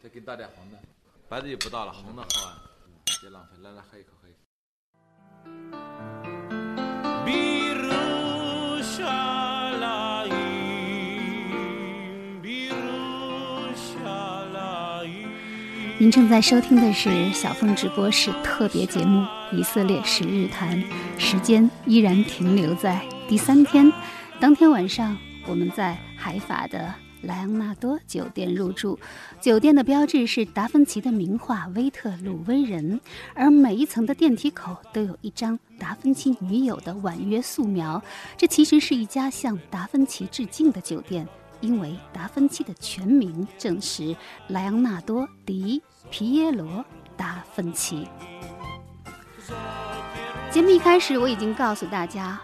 [0.00, 0.78] 再给你倒点红的，
[1.28, 2.62] 白的就不倒了，红的好啊，
[3.20, 3.60] 别浪费。
[3.60, 4.13] 来来，喝一口。
[15.96, 19.20] 您正在收听的是小凤直播室特别节目
[19.56, 20.76] 《以色列十日谈》，
[21.16, 23.00] 时间依然停留在。
[23.26, 23.90] 第三天，
[24.38, 26.94] 当天晚上，我们在海法的
[27.26, 28.98] 莱昂纳多酒店入住。
[29.40, 33.00] 酒店的标志是达芬奇的名画《威特鲁威人》，
[33.34, 38.02] 而每一层的电梯口都有一张达芬奇女友的婉约素描。
[38.36, 41.26] 这其实是一家向达芬奇致敬的酒店，
[41.60, 44.14] 因为达芬奇的全名正是
[44.48, 46.66] 莱昂纳多·迪皮耶罗·
[47.16, 48.06] 达芬奇。
[50.50, 52.40] 节目一开始，我已经告诉大家。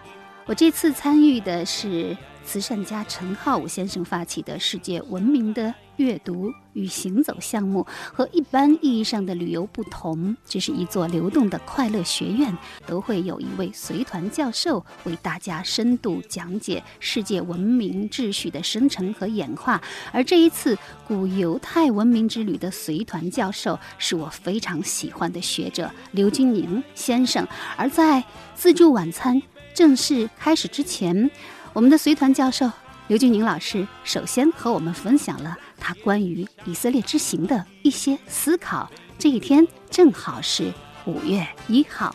[0.47, 19.81] 我这次参与的是慈善家陈浩武先生发起的世界闻名的阅读与行走项目，和一般意义上的旅游不同，这是一座流动的快乐学院，都会有一位随团教授为大家深度讲解世界文明秩序的生成和演化。
[20.11, 20.77] 而这一次
[21.07, 28.25] 古犹太文明之旅的随团教授是我非常喜欢的学者刘军宁先生，而在
[28.55, 29.41] 自助晚餐。
[29.73, 31.31] 正式开始之前，
[31.73, 32.69] 我们的随团教授
[33.07, 38.91] 刘俊宁老师首先和我们分享了他关于以色列之行的一些思考。
[39.19, 40.73] 这一天正好是
[41.05, 42.15] 五月一号。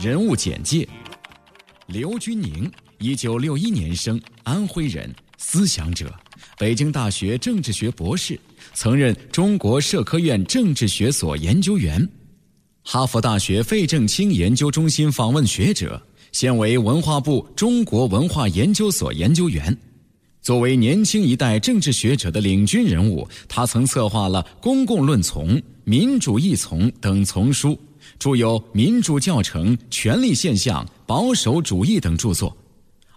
[0.00, 0.88] 人物简介。
[1.92, 2.72] 刘军宁，
[3.02, 6.14] 一九六一年生，安徽人，思想者，
[6.56, 8.38] 北京大学政治学博士，
[8.74, 12.08] 曾任中国社科院政治学所研究员，
[12.84, 16.00] 哈佛大学费正清研究中心访问学者，
[16.30, 19.76] 现为文化部中国文化研究所研究员。
[20.40, 27.76] 作为年轻一代政治学者的领军人物，他曾策划了《公共论丛》《民主议丛》等丛书，
[28.20, 32.56] 著有《民主教程》《权力现象》《保守主义》等著作。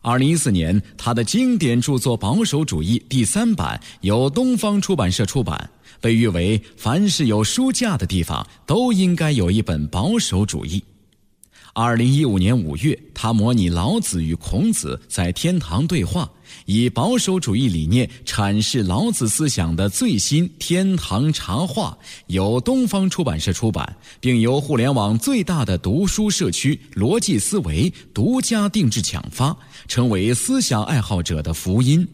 [0.08, 5.68] 二零一四年，他的经典著作《保守主义》第三版由东方出版社出版，
[6.00, 10.80] 被誉为凡是有书架的地方都应该有一本《保守主义》。
[11.74, 16.30] 二零一五年五月，他模拟老子与孔子在天堂对话，
[16.66, 21.98] 以保守主义理念阐释老子思想的最新《天堂茶话》
[22.28, 29.56] 由东方出版社出版，并由互联网最大的读书社区逻辑思维独家定制抢发，
[29.88, 32.08] 成为思想爱好者的福音。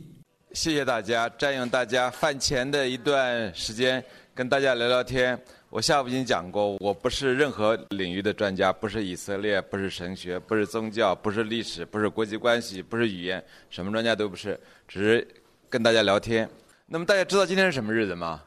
[0.54, 4.04] 谢谢大家，占用大家饭前的一段时间，
[4.34, 5.38] 跟大家聊聊天。
[5.70, 15.28] 我下午已经讲过，我不是任何领域的专家，不是以色列，不是神学，不是宗教，不是历史，不是国际关系，不是语言，什么专家都不是，只是
[15.70, 16.50] 跟大家聊天。
[16.86, 18.42] 那么大家知道今天是什么日子吗？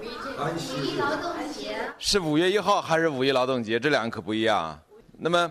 [0.00, 1.74] 五一劳动节。
[1.98, 3.78] 是五月一号还是五一劳动节？
[3.80, 4.78] 这两个可不一样。
[5.18, 5.50] 那么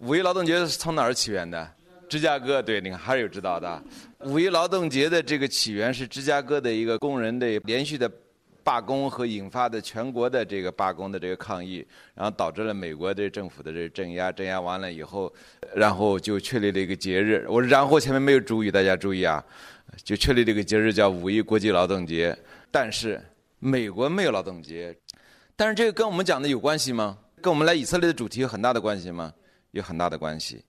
[0.00, 1.70] 五一劳动节是从哪儿起源的？
[2.08, 3.82] 芝加哥，对，你看还是有知道的。
[4.20, 8.10] 五一劳动节的这个起源是芝加哥的一个工人的连续的。
[8.64, 15.32] 罢工和引发的全国的这个罢工的这个抗议，然后导致了美国的政府的这个镇压，镇压完了以后，
[15.74, 17.46] 然后就确立了一个节日。
[17.48, 19.44] 我然后前面没有主语，大家注意啊，
[20.02, 22.36] 就确立这个节日叫五一国际劳动节。
[22.70, 23.20] 但是
[23.58, 24.96] 美国没有劳动节，
[25.54, 27.18] 但是这个跟我们讲的有关系吗？
[27.40, 29.32] 跟我们来以色列的主题有很大的关系吗？
[29.72, 30.62] 有很大的关系，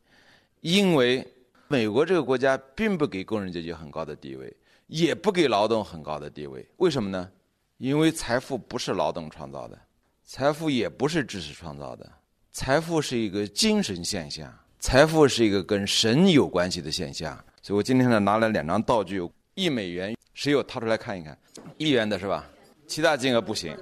[0.62, 1.26] 因为
[1.68, 4.52] 美国这个国家并不给工人阶级很高的地位，
[4.88, 7.30] 也不给劳动很高的地位，为什么呢？
[7.78, 9.78] 因为财富不是劳动创造的，
[10.24, 12.10] 财富也不是知识创造的，
[12.52, 17.36] 财富是一个精神现象，财富是一个跟神有关系的现象。
[17.62, 19.22] 所以我今天呢拿了两张道具，
[19.56, 21.38] 一美元，谁有掏出来看一看？
[21.78, 22.50] 一元的是吧？
[22.88, 23.78] 其他金额不行。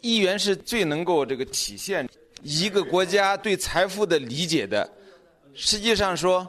[0.00, 2.08] 一元是最能够这个体现
[2.42, 4.90] 一个国家对财富的理解的。
[5.54, 6.46] 实际上说，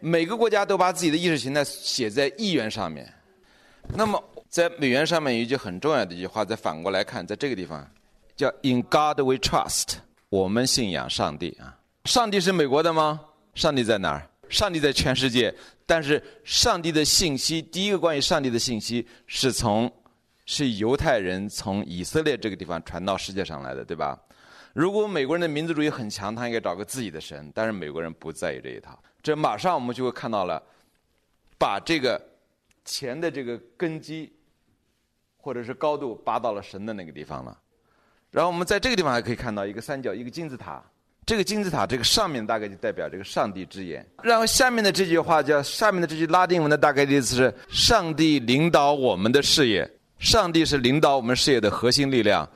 [0.00, 3.10] 每个国家都把自己的意识形态写在一元上面。
[3.94, 4.22] 那么。
[4.52, 7.90] 在美元上面有一句很重要的一句话，再反过来看，在这个地方
[8.36, 9.94] 叫 “In God we trust”，
[10.28, 11.74] 我们信仰上帝啊。
[12.04, 13.18] 上帝是美国的吗？
[13.54, 14.28] 上帝在哪儿？
[14.50, 15.54] 上帝在全世界。
[15.86, 19.90] 但是上帝的信息，第一个关于上帝的信息是从
[20.44, 24.20] 是犹太人从以色列这个地方传到世界上来的，对吧？
[24.74, 27.50] 如果美国人的民族主义很强，他应该找个自己的神。
[27.54, 29.02] 但是美国人不在意这一套。
[29.22, 30.62] 这马上我们就会看到了，
[31.58, 32.20] 把这个
[32.84, 34.30] 钱的这个根基。
[35.42, 37.58] 或者是高度拔到了神的那个地方了，
[38.30, 40.80] 然后我们在这个地方还可以看到一个三角，一个金字塔。
[41.26, 49.88] 这个金字塔这个上面大概就代表这个上帝之眼，然后下面的这句话叫下面的这句拉丁文的大概的意思是上帝领导我们的事业，
[50.18, 52.48] 上帝是领导我们事业的核心力量。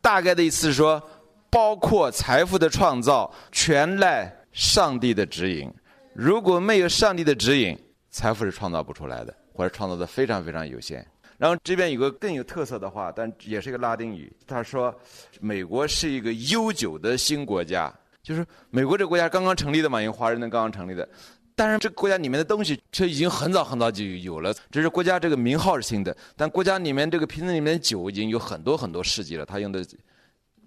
[0.00, 1.02] 大概的意思是说，
[1.50, 5.70] 包括财富的创造全赖上帝的指引，
[6.14, 7.78] 如果没有上帝的指引，
[8.10, 11.06] 财富是创造不出来的，或者创造的非常非常有限。
[11.40, 14.30] 然后这边有个更有特色的话，但也是一个拉丁语。
[14.46, 14.94] 他说
[15.40, 17.90] ：“美国是一个悠久的新国家，
[18.22, 21.08] 就是美国这个国家刚刚成立的嘛，因为华人的刚刚成立的。
[21.54, 24.54] 但是这个国家里面的东西却已经很早很早就有了。
[24.70, 29.46] 只是国家这个名号是新的，但国家里面这个瓶子里面的酒已经有很多很多世纪了。
[29.46, 29.82] 他用的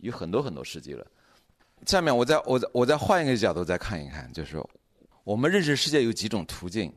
[0.01, 1.05] 有很多很多世纪了。
[1.85, 4.57] 下面我再我再我再换一个角度再看一看，就是
[5.23, 6.91] 我们认识世界有几种途径，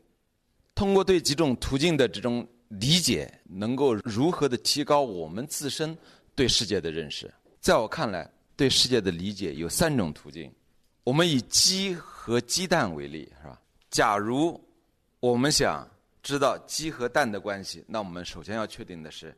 [0.74, 5.97] 通过对几种途径的这种。”理解能够如何的提高我们自身
[6.35, 7.33] 对世界的认识？
[7.61, 10.53] 在我看来，对世界的理解有三种途径。
[11.05, 13.61] 我们以鸡和鸡蛋为例，是吧？
[13.91, 14.61] 假如
[15.21, 15.89] 我们想
[16.23, 19.37] 知道鸡和蛋的关系，那我们首先要确定的是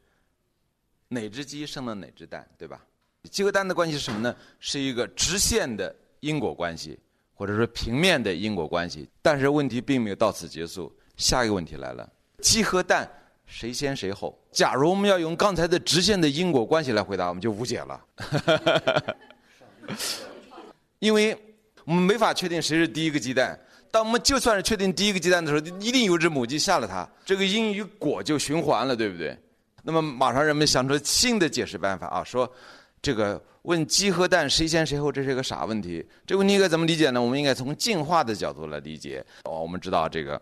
[1.08, 2.84] 哪只鸡生了哪只蛋，对吧？
[3.30, 4.34] 鸡和蛋的关系是什么呢？
[4.58, 6.98] 是一个直线的因果关系，
[7.34, 9.06] 或者说平面的因果关系。
[9.20, 12.10] 但是问题并没有到此结束，下一个问题来了。
[12.42, 13.08] 鸡和蛋
[13.46, 14.38] 谁先谁后？
[14.52, 18.00] 假如我们要用刚才的直线的因果关系来回答，我们就无解了。
[20.98, 21.36] 因为
[21.84, 23.58] 我们没法确定谁是第一个鸡蛋。
[23.90, 29.36] 当我们就算是确定第一个鸡蛋的时候，一定有只母鸡下了它，这个因与果就循环了，对不对？
[29.82, 32.52] 那么马上人们想出新的解释办法啊，说
[33.00, 36.06] 这个问鸡和蛋谁先谁后，这是一个啥问题？
[36.26, 37.22] 这个问题应该怎么理解呢？
[37.22, 39.24] 我们应该从进化的角度来理解。
[39.44, 40.40] 哦，我们知道这个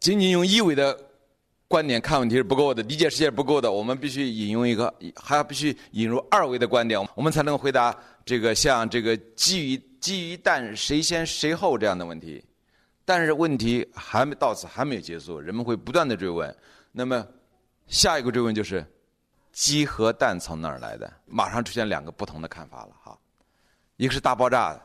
[0.00, 0.98] 仅仅用一维的
[1.68, 3.70] 观点看问题是不够的，理解世界不够的。
[3.70, 7.94] 我们必须引用一个，还要必须引入二维的观点，我们才能回答
[8.24, 12.42] 这个像这个鸡与鸡与蛋谁先谁后这样的问题。
[13.04, 16.54] 但是问题还没到此还没有结束，人们会不断的追问。
[16.90, 17.26] 那么
[17.86, 18.84] 下一个追问就是。
[19.50, 21.10] 鸡和蛋从哪儿来的？
[21.24, 23.18] 马上出现两个不同的看法了哈，
[23.96, 24.80] 一个是大爆炸，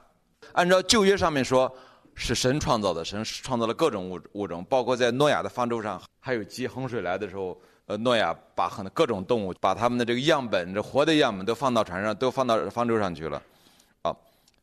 [0.54, 1.72] 按照旧约上面说
[2.16, 13.41] 是神创造的，神创造了各种物物种，包括在诺亚的方舟上，还有鸡洪水来的时候，呃，诺亚把很各种动物，把他们的这个样本，这活的样本都放到船上，都放到方舟上去了。
[14.03, 14.16] 啊，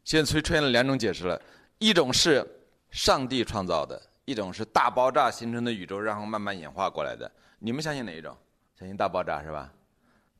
[0.04, 1.40] 现在出出现了两种解释了，
[1.78, 2.46] 一种是
[2.90, 7.30] 上帝创造的，一种是大爆炸形成的宇宙，然后慢慢演化过来的。
[7.58, 8.36] 你们相信哪一种？
[8.78, 9.70] 相信大爆炸是吧？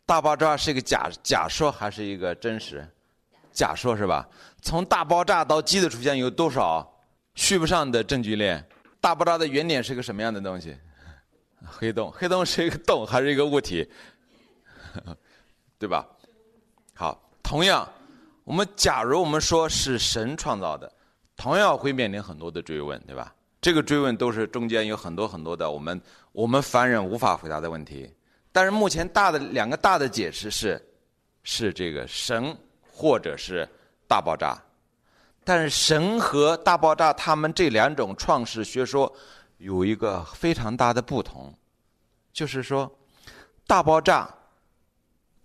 [0.07, 2.89] 大爆炸是一个假假说还是一个真实？
[3.53, 4.27] 假说是吧？
[4.63, 6.89] 从大爆炸到鸡的出现有多少
[7.41, 8.63] 续不上的证据链？
[9.01, 10.77] 大爆炸的原点是个什么样的东西？
[11.65, 13.91] 黑洞，黑洞是一个洞还是一个物体？
[15.79, 16.07] 对吧？
[16.95, 17.91] 好，同样，
[18.45, 20.93] 我们假如我们说是神创造的，
[21.35, 23.35] 同样会面临很多的追问，对吧？
[23.63, 25.99] 这个追问都是中间有很多很多的我们
[26.33, 28.15] 我们凡人无法回答的问题。
[28.53, 30.79] 但是目前大的两个大的解释是，
[31.43, 32.55] 是这个神
[32.87, 33.67] 或者是
[34.07, 34.63] 大爆炸，
[35.53, 39.13] 但是神和大爆炸他们这两种创世学说
[39.59, 41.53] 有一个非常大的不同，
[42.33, 42.89] 就是说
[43.67, 44.33] 大爆炸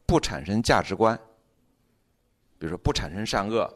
[0.05, 1.19] 不产生价值观，
[2.59, 3.67] 比如说不产生善恶，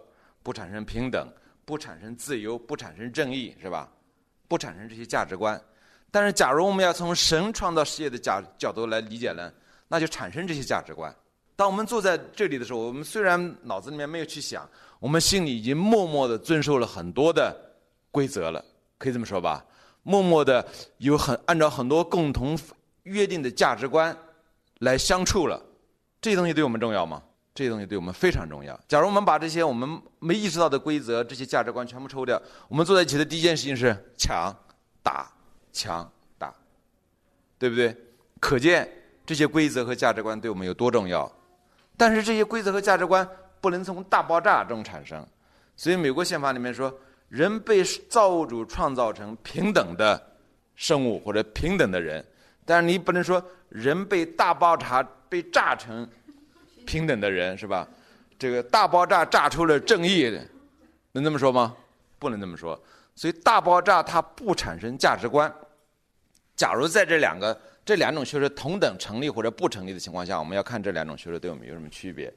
[0.44, 1.28] 不产生平等，
[1.66, 3.90] 不产生自由，不产生正义，是吧？
[4.48, 5.60] 不产生这些价值观。
[6.12, 9.52] 但是，假如我们要从神创造世界的角角度来理解呢，
[9.88, 11.12] 那就产生这些价值观。
[11.56, 14.70] 当我们坐在这里的时候，我们虽然脑子里面没有去想，
[15.00, 17.56] 我们心里已经默默的遵守了很多的
[18.12, 18.64] 规则了，
[18.98, 19.66] 可以这么说吧？
[20.04, 20.66] 默默的
[20.98, 22.58] 有很按照很多共同
[23.04, 24.16] 约定的价值观
[24.80, 25.62] 来相处了。
[26.22, 27.24] 这些东西对我们重要吗？
[27.56, 28.80] 这些东西对我们非常重要。
[28.88, 34.54] 假如我们把这些我们没意识到的规则、这些价值观全部抽掉，我们坐在一起的第一件事情是抢、
[35.02, 35.32] 打。
[35.72, 36.52] 抢打，
[37.60, 37.96] 对不对？
[38.40, 38.92] 可见
[39.24, 41.32] 这些规则和价值观对我们有多重要。
[41.96, 43.26] 但是这些规则和价值观
[43.62, 45.26] 不能从大爆炸中产生。
[45.76, 46.94] 所以美国宪法里面说，
[47.30, 50.22] 人被造物主创造成平等的
[50.76, 52.26] 生物或者平等的人。
[52.66, 56.08] 但是你不能说人被大爆炸被炸成
[56.86, 57.88] 平等的人，是吧？
[58.38, 60.32] 这个大爆炸炸出了正义，
[61.12, 61.76] 能这么说吗？
[62.18, 62.80] 不能这么说。
[63.16, 65.54] 所以大爆炸它不产生价值观。
[66.56, 72.34] 假如在这两个这两种学说同等成立或者不成立的情况下，我们要看这两种学说对我们有什么区别。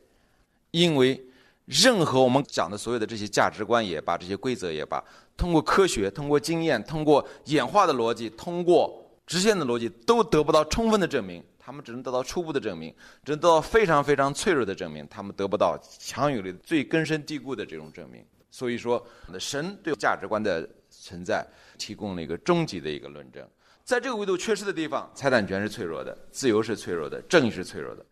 [0.72, 1.22] 因为
[1.66, 5.02] 任何我们讲的所有的这些价值观也罢，这些规则也罢，
[5.36, 11.42] 通过科学、通过经验、通过演化的逻辑、通过直线的逻辑，都得不到充分的证明。
[11.64, 12.92] 他们只能得到初步的证明，
[13.24, 15.06] 只能得到非常非常脆弱的证明。
[15.08, 18.24] 他们得不到强有力、最根深蒂固的这种证明。
[18.50, 19.06] 所以说，
[19.38, 21.46] 神对价值观的存在
[21.78, 23.46] 提供了一个终极的一个论证。
[23.84, 28.04] 在这个维度缺失的地方，财产权是脆弱的，自由是脆弱的，正义是脆弱的。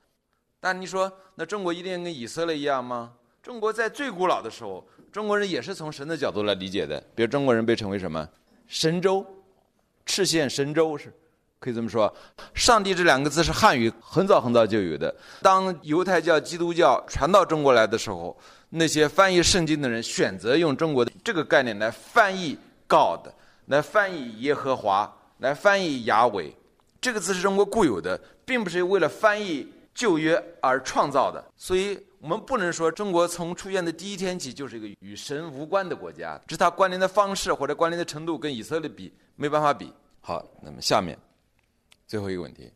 [0.61, 3.13] 但你说，那中国一定跟以色列一样吗？
[3.43, 7.03] 中国在最古老的时候，中国人也是从神的角度来理解的。
[7.15, 8.29] 比如中国人被称为什么？
[8.69, 9.27] 神州，
[10.05, 11.13] 赤县神州是，
[11.59, 12.15] 可以这么说。
[12.55, 15.13] 上帝这两个字是汉语很早很早就有的。
[15.41, 18.37] 当犹太教、基督教传到中国来的时候。
[18.73, 22.57] 那些翻译圣经的人选择用中国的这个概念来翻译
[22.87, 23.27] God，
[23.67, 26.55] 来翻译耶和华，来翻译雅伟，
[27.01, 29.69] 这个字是中国固有的，并不是为了翻译
[30.01, 31.45] 旧约而创造的。
[31.55, 39.93] 所以我们不能说中国从出现的第一天起就是一个与神无关的国家，只是它关联的方式或者关联的程度跟以色列比没办法比。
[40.23, 41.19] 好，那么下面
[42.07, 42.73] 最后一个问题，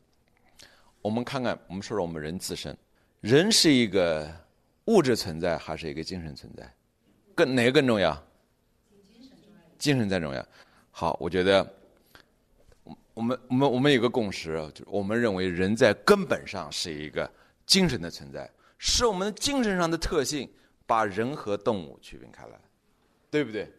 [1.01, 2.77] 我们看看，我们说说我们人自身，
[3.23, 4.31] 人是一个。
[4.87, 6.71] 物质存在还是一个精神存在，
[7.35, 8.23] 更哪个更重要？
[9.79, 10.47] 精神最重要。
[10.91, 11.67] 好，我觉得，
[13.15, 17.31] 我们我们我们有个共识，就是我们认为人在根本上是一个
[17.65, 20.51] 精神的存在，是我们精神上的特性
[20.85, 22.61] 把人和动物区分开来，
[23.31, 23.73] 对不对？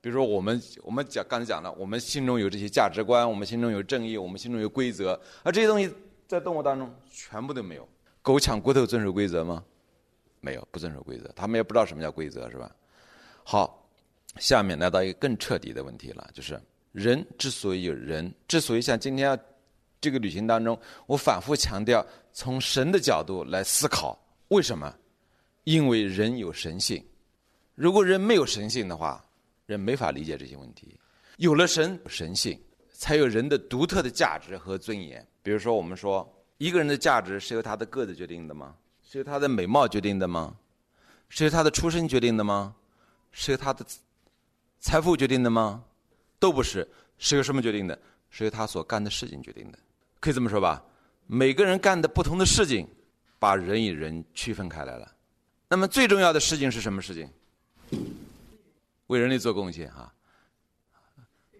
[0.00, 5.94] 比如说我们我们讲刚才讲了，我们心中有这些价值观，我们心中有正义，我们心中有规则，而这些东西
[6.26, 7.88] 在动物当中全部都没有。
[8.20, 9.64] 狗抢骨头遵守规则吗？
[10.40, 12.74] 没有，不遵守规则，他们也不知道什么叫规则，是吧？
[13.44, 13.88] 好，
[14.38, 16.60] 下面来到一个更彻底的问题了，就是
[16.92, 19.38] 人之所以有人，之所以像今天要
[20.00, 24.18] 这个旅行当中，我反复强调从神的角度来思考，
[24.48, 24.94] 为什么？
[25.64, 27.02] 因为人有神性。
[27.74, 29.24] 如果人没有神性的话，
[29.64, 30.98] 人没法理解这些问题。
[31.38, 32.60] 有了神神性，
[32.92, 35.26] 才有人的独特的价值和尊严。
[35.42, 38.74] 比如说，我们说一个人的价值是由他的个子决定的吗？
[39.08, 40.54] 是由他的美貌决定的吗？
[41.28, 42.74] 是由他的出身决定的吗？
[43.30, 43.84] 是由他的
[44.78, 45.82] 财富决定的吗？
[46.42, 46.86] 都不是，
[47.18, 47.96] 是由什么决定的？
[48.28, 49.78] 是由他所干的事情决定的。
[50.18, 50.84] 可以这么说吧？
[51.28, 52.88] 每个人干的不同的事情，
[53.38, 55.08] 把人与人区分开来了。
[55.68, 57.30] 那么最重要的事情是什么事情？
[59.06, 60.12] 为人类做贡献啊！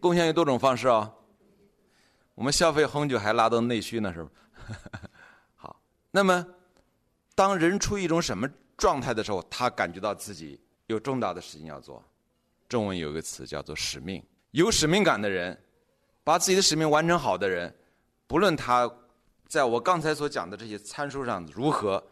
[0.01, 1.15] 贡献有多种方式哦。
[2.35, 4.31] 我们消费红酒还拉动内需呢，是吧？
[5.55, 5.81] 好，
[6.11, 6.45] 那么
[7.37, 10.59] 当人处于一种什么状态的时候，他感觉到自己
[10.89, 12.03] 有重大的事情要做。
[12.69, 14.21] 中文有一个词叫做使命。
[14.53, 15.59] 有使命感的人，
[16.25, 17.75] 把自己的使命完成好的人，
[18.27, 18.91] 不论他
[19.49, 22.03] 在我刚才所讲的这些参数上如何，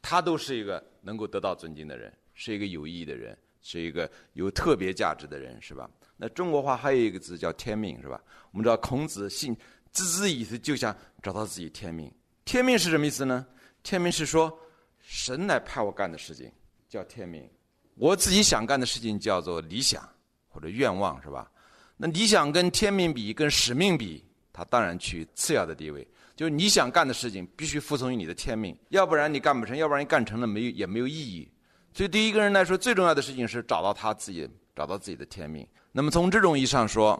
[0.00, 5.90] 他都是一个能够得到尊敬的人，是一个有意义的人，是一个有特别价值的人，是吧？
[6.16, 8.22] 那中国话还有一个字叫天命，是吧？
[8.52, 9.56] 我们知道孔子信
[9.92, 12.12] 孜孜以思，就想找到自己天命。
[12.44, 13.46] 天命是什么意思呢？
[13.82, 14.54] 天命是说
[15.00, 16.52] 神来派我干的事情
[16.90, 17.48] 叫天命，
[17.94, 20.06] 我自己想干的事情叫做理想
[20.48, 21.50] 或者愿望，是吧？
[21.96, 26.06] 那理想跟天命比，跟使命比，它当然去次要的地位。
[26.34, 31.50] 就是你想干的事情，必须服从于你的天命，要不然你干不成，要不然你干成了没有也没有意义。
[31.94, 35.66] 所以，对一个人来说，最重要的事情是找到他自己，找到自己的天命。
[35.92, 37.18] 那么，从这种意义上说，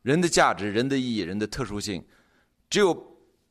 [0.00, 2.02] 人的价值、人的意义、人的特殊性，
[2.70, 2.96] 只有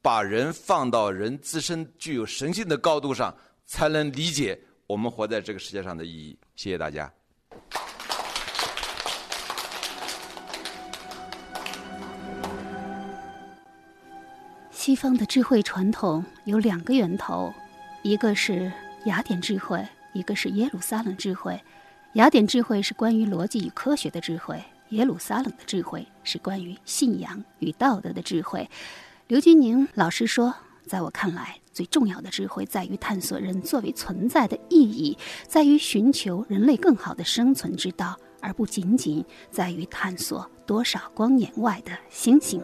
[0.02, 6.36] 把人放到人自身具有神性的高度上，才能理解我们活在这个世界上的意义。
[6.56, 7.14] 谢谢大家。
[14.86, 17.54] 西方的智慧传统有两个源头，
[18.02, 18.70] 一个是
[19.06, 19.82] 雅典智慧，
[20.12, 21.58] 一个是耶路撒冷智慧。
[22.16, 28.70] 雅典智慧是关于逻辑与科学的智慧，耶路撒冷的智慧是关于信仰与道德的智慧。
[29.28, 30.54] 刘金宁老师说，
[30.86, 35.18] 在我看来，最重要的智慧在于探索人作为存在的意义，
[35.48, 42.62] 在于寻求人类更好的生存之道，而不仅仅在于探索多少光年外的星星。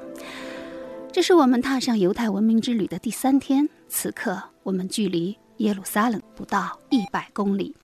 [1.12, 7.76] 这是我们踏上犹太文明之旅的第三天，此刻我们距离耶路撒冷不到一百公里。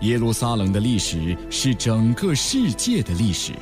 [0.00, 3.52] 耶路撒冷的历史是整个世界的历史，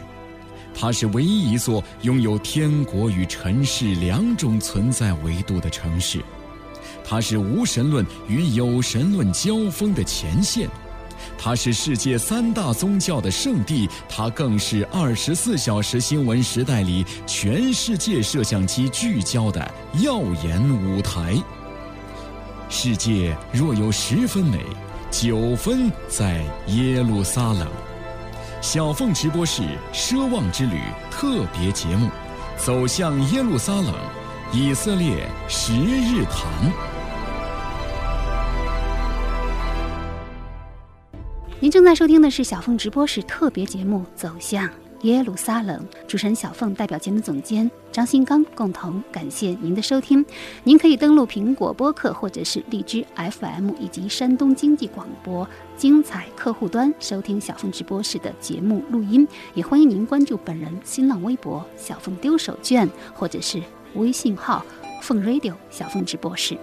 [0.75, 6.21] 它是唯一一座拥有天国与尘世两种存在维度的城市，
[7.05, 10.69] 它是无神论与有神论交锋的前线。
[11.45, 19.61] 它是世界三大宗教的圣地，它更是二十四小时新闻时代里全世界摄像机聚焦的
[19.95, 21.35] 耀眼舞台。
[22.69, 24.61] 世界若有十分美，
[25.11, 27.67] 九分在耶路撒冷。
[28.61, 29.63] 小凤直播室
[29.93, 30.77] 《奢望之旅》
[31.11, 32.09] 特别节目，
[32.57, 33.93] 走向耶路撒冷，
[34.53, 36.92] 以色列十日谈。
[41.63, 44.69] 您正在收听的是小凤直播室特别节目《走向
[45.03, 50.27] 耶路撒冷》，主持人小凤代表节目总监张新刚共同感谢您的收听。
[50.65, 63.63] 您可以登录苹果播客或者是荔枝 FM 以及山东经济广播精彩客户端收听小凤直播室的节目录音，也欢迎您关注本人新浪微博“小凤丢手绢”或者是
[63.95, 64.67] 微信号
[65.01, 66.59] “凤 radio 小凤直播室”。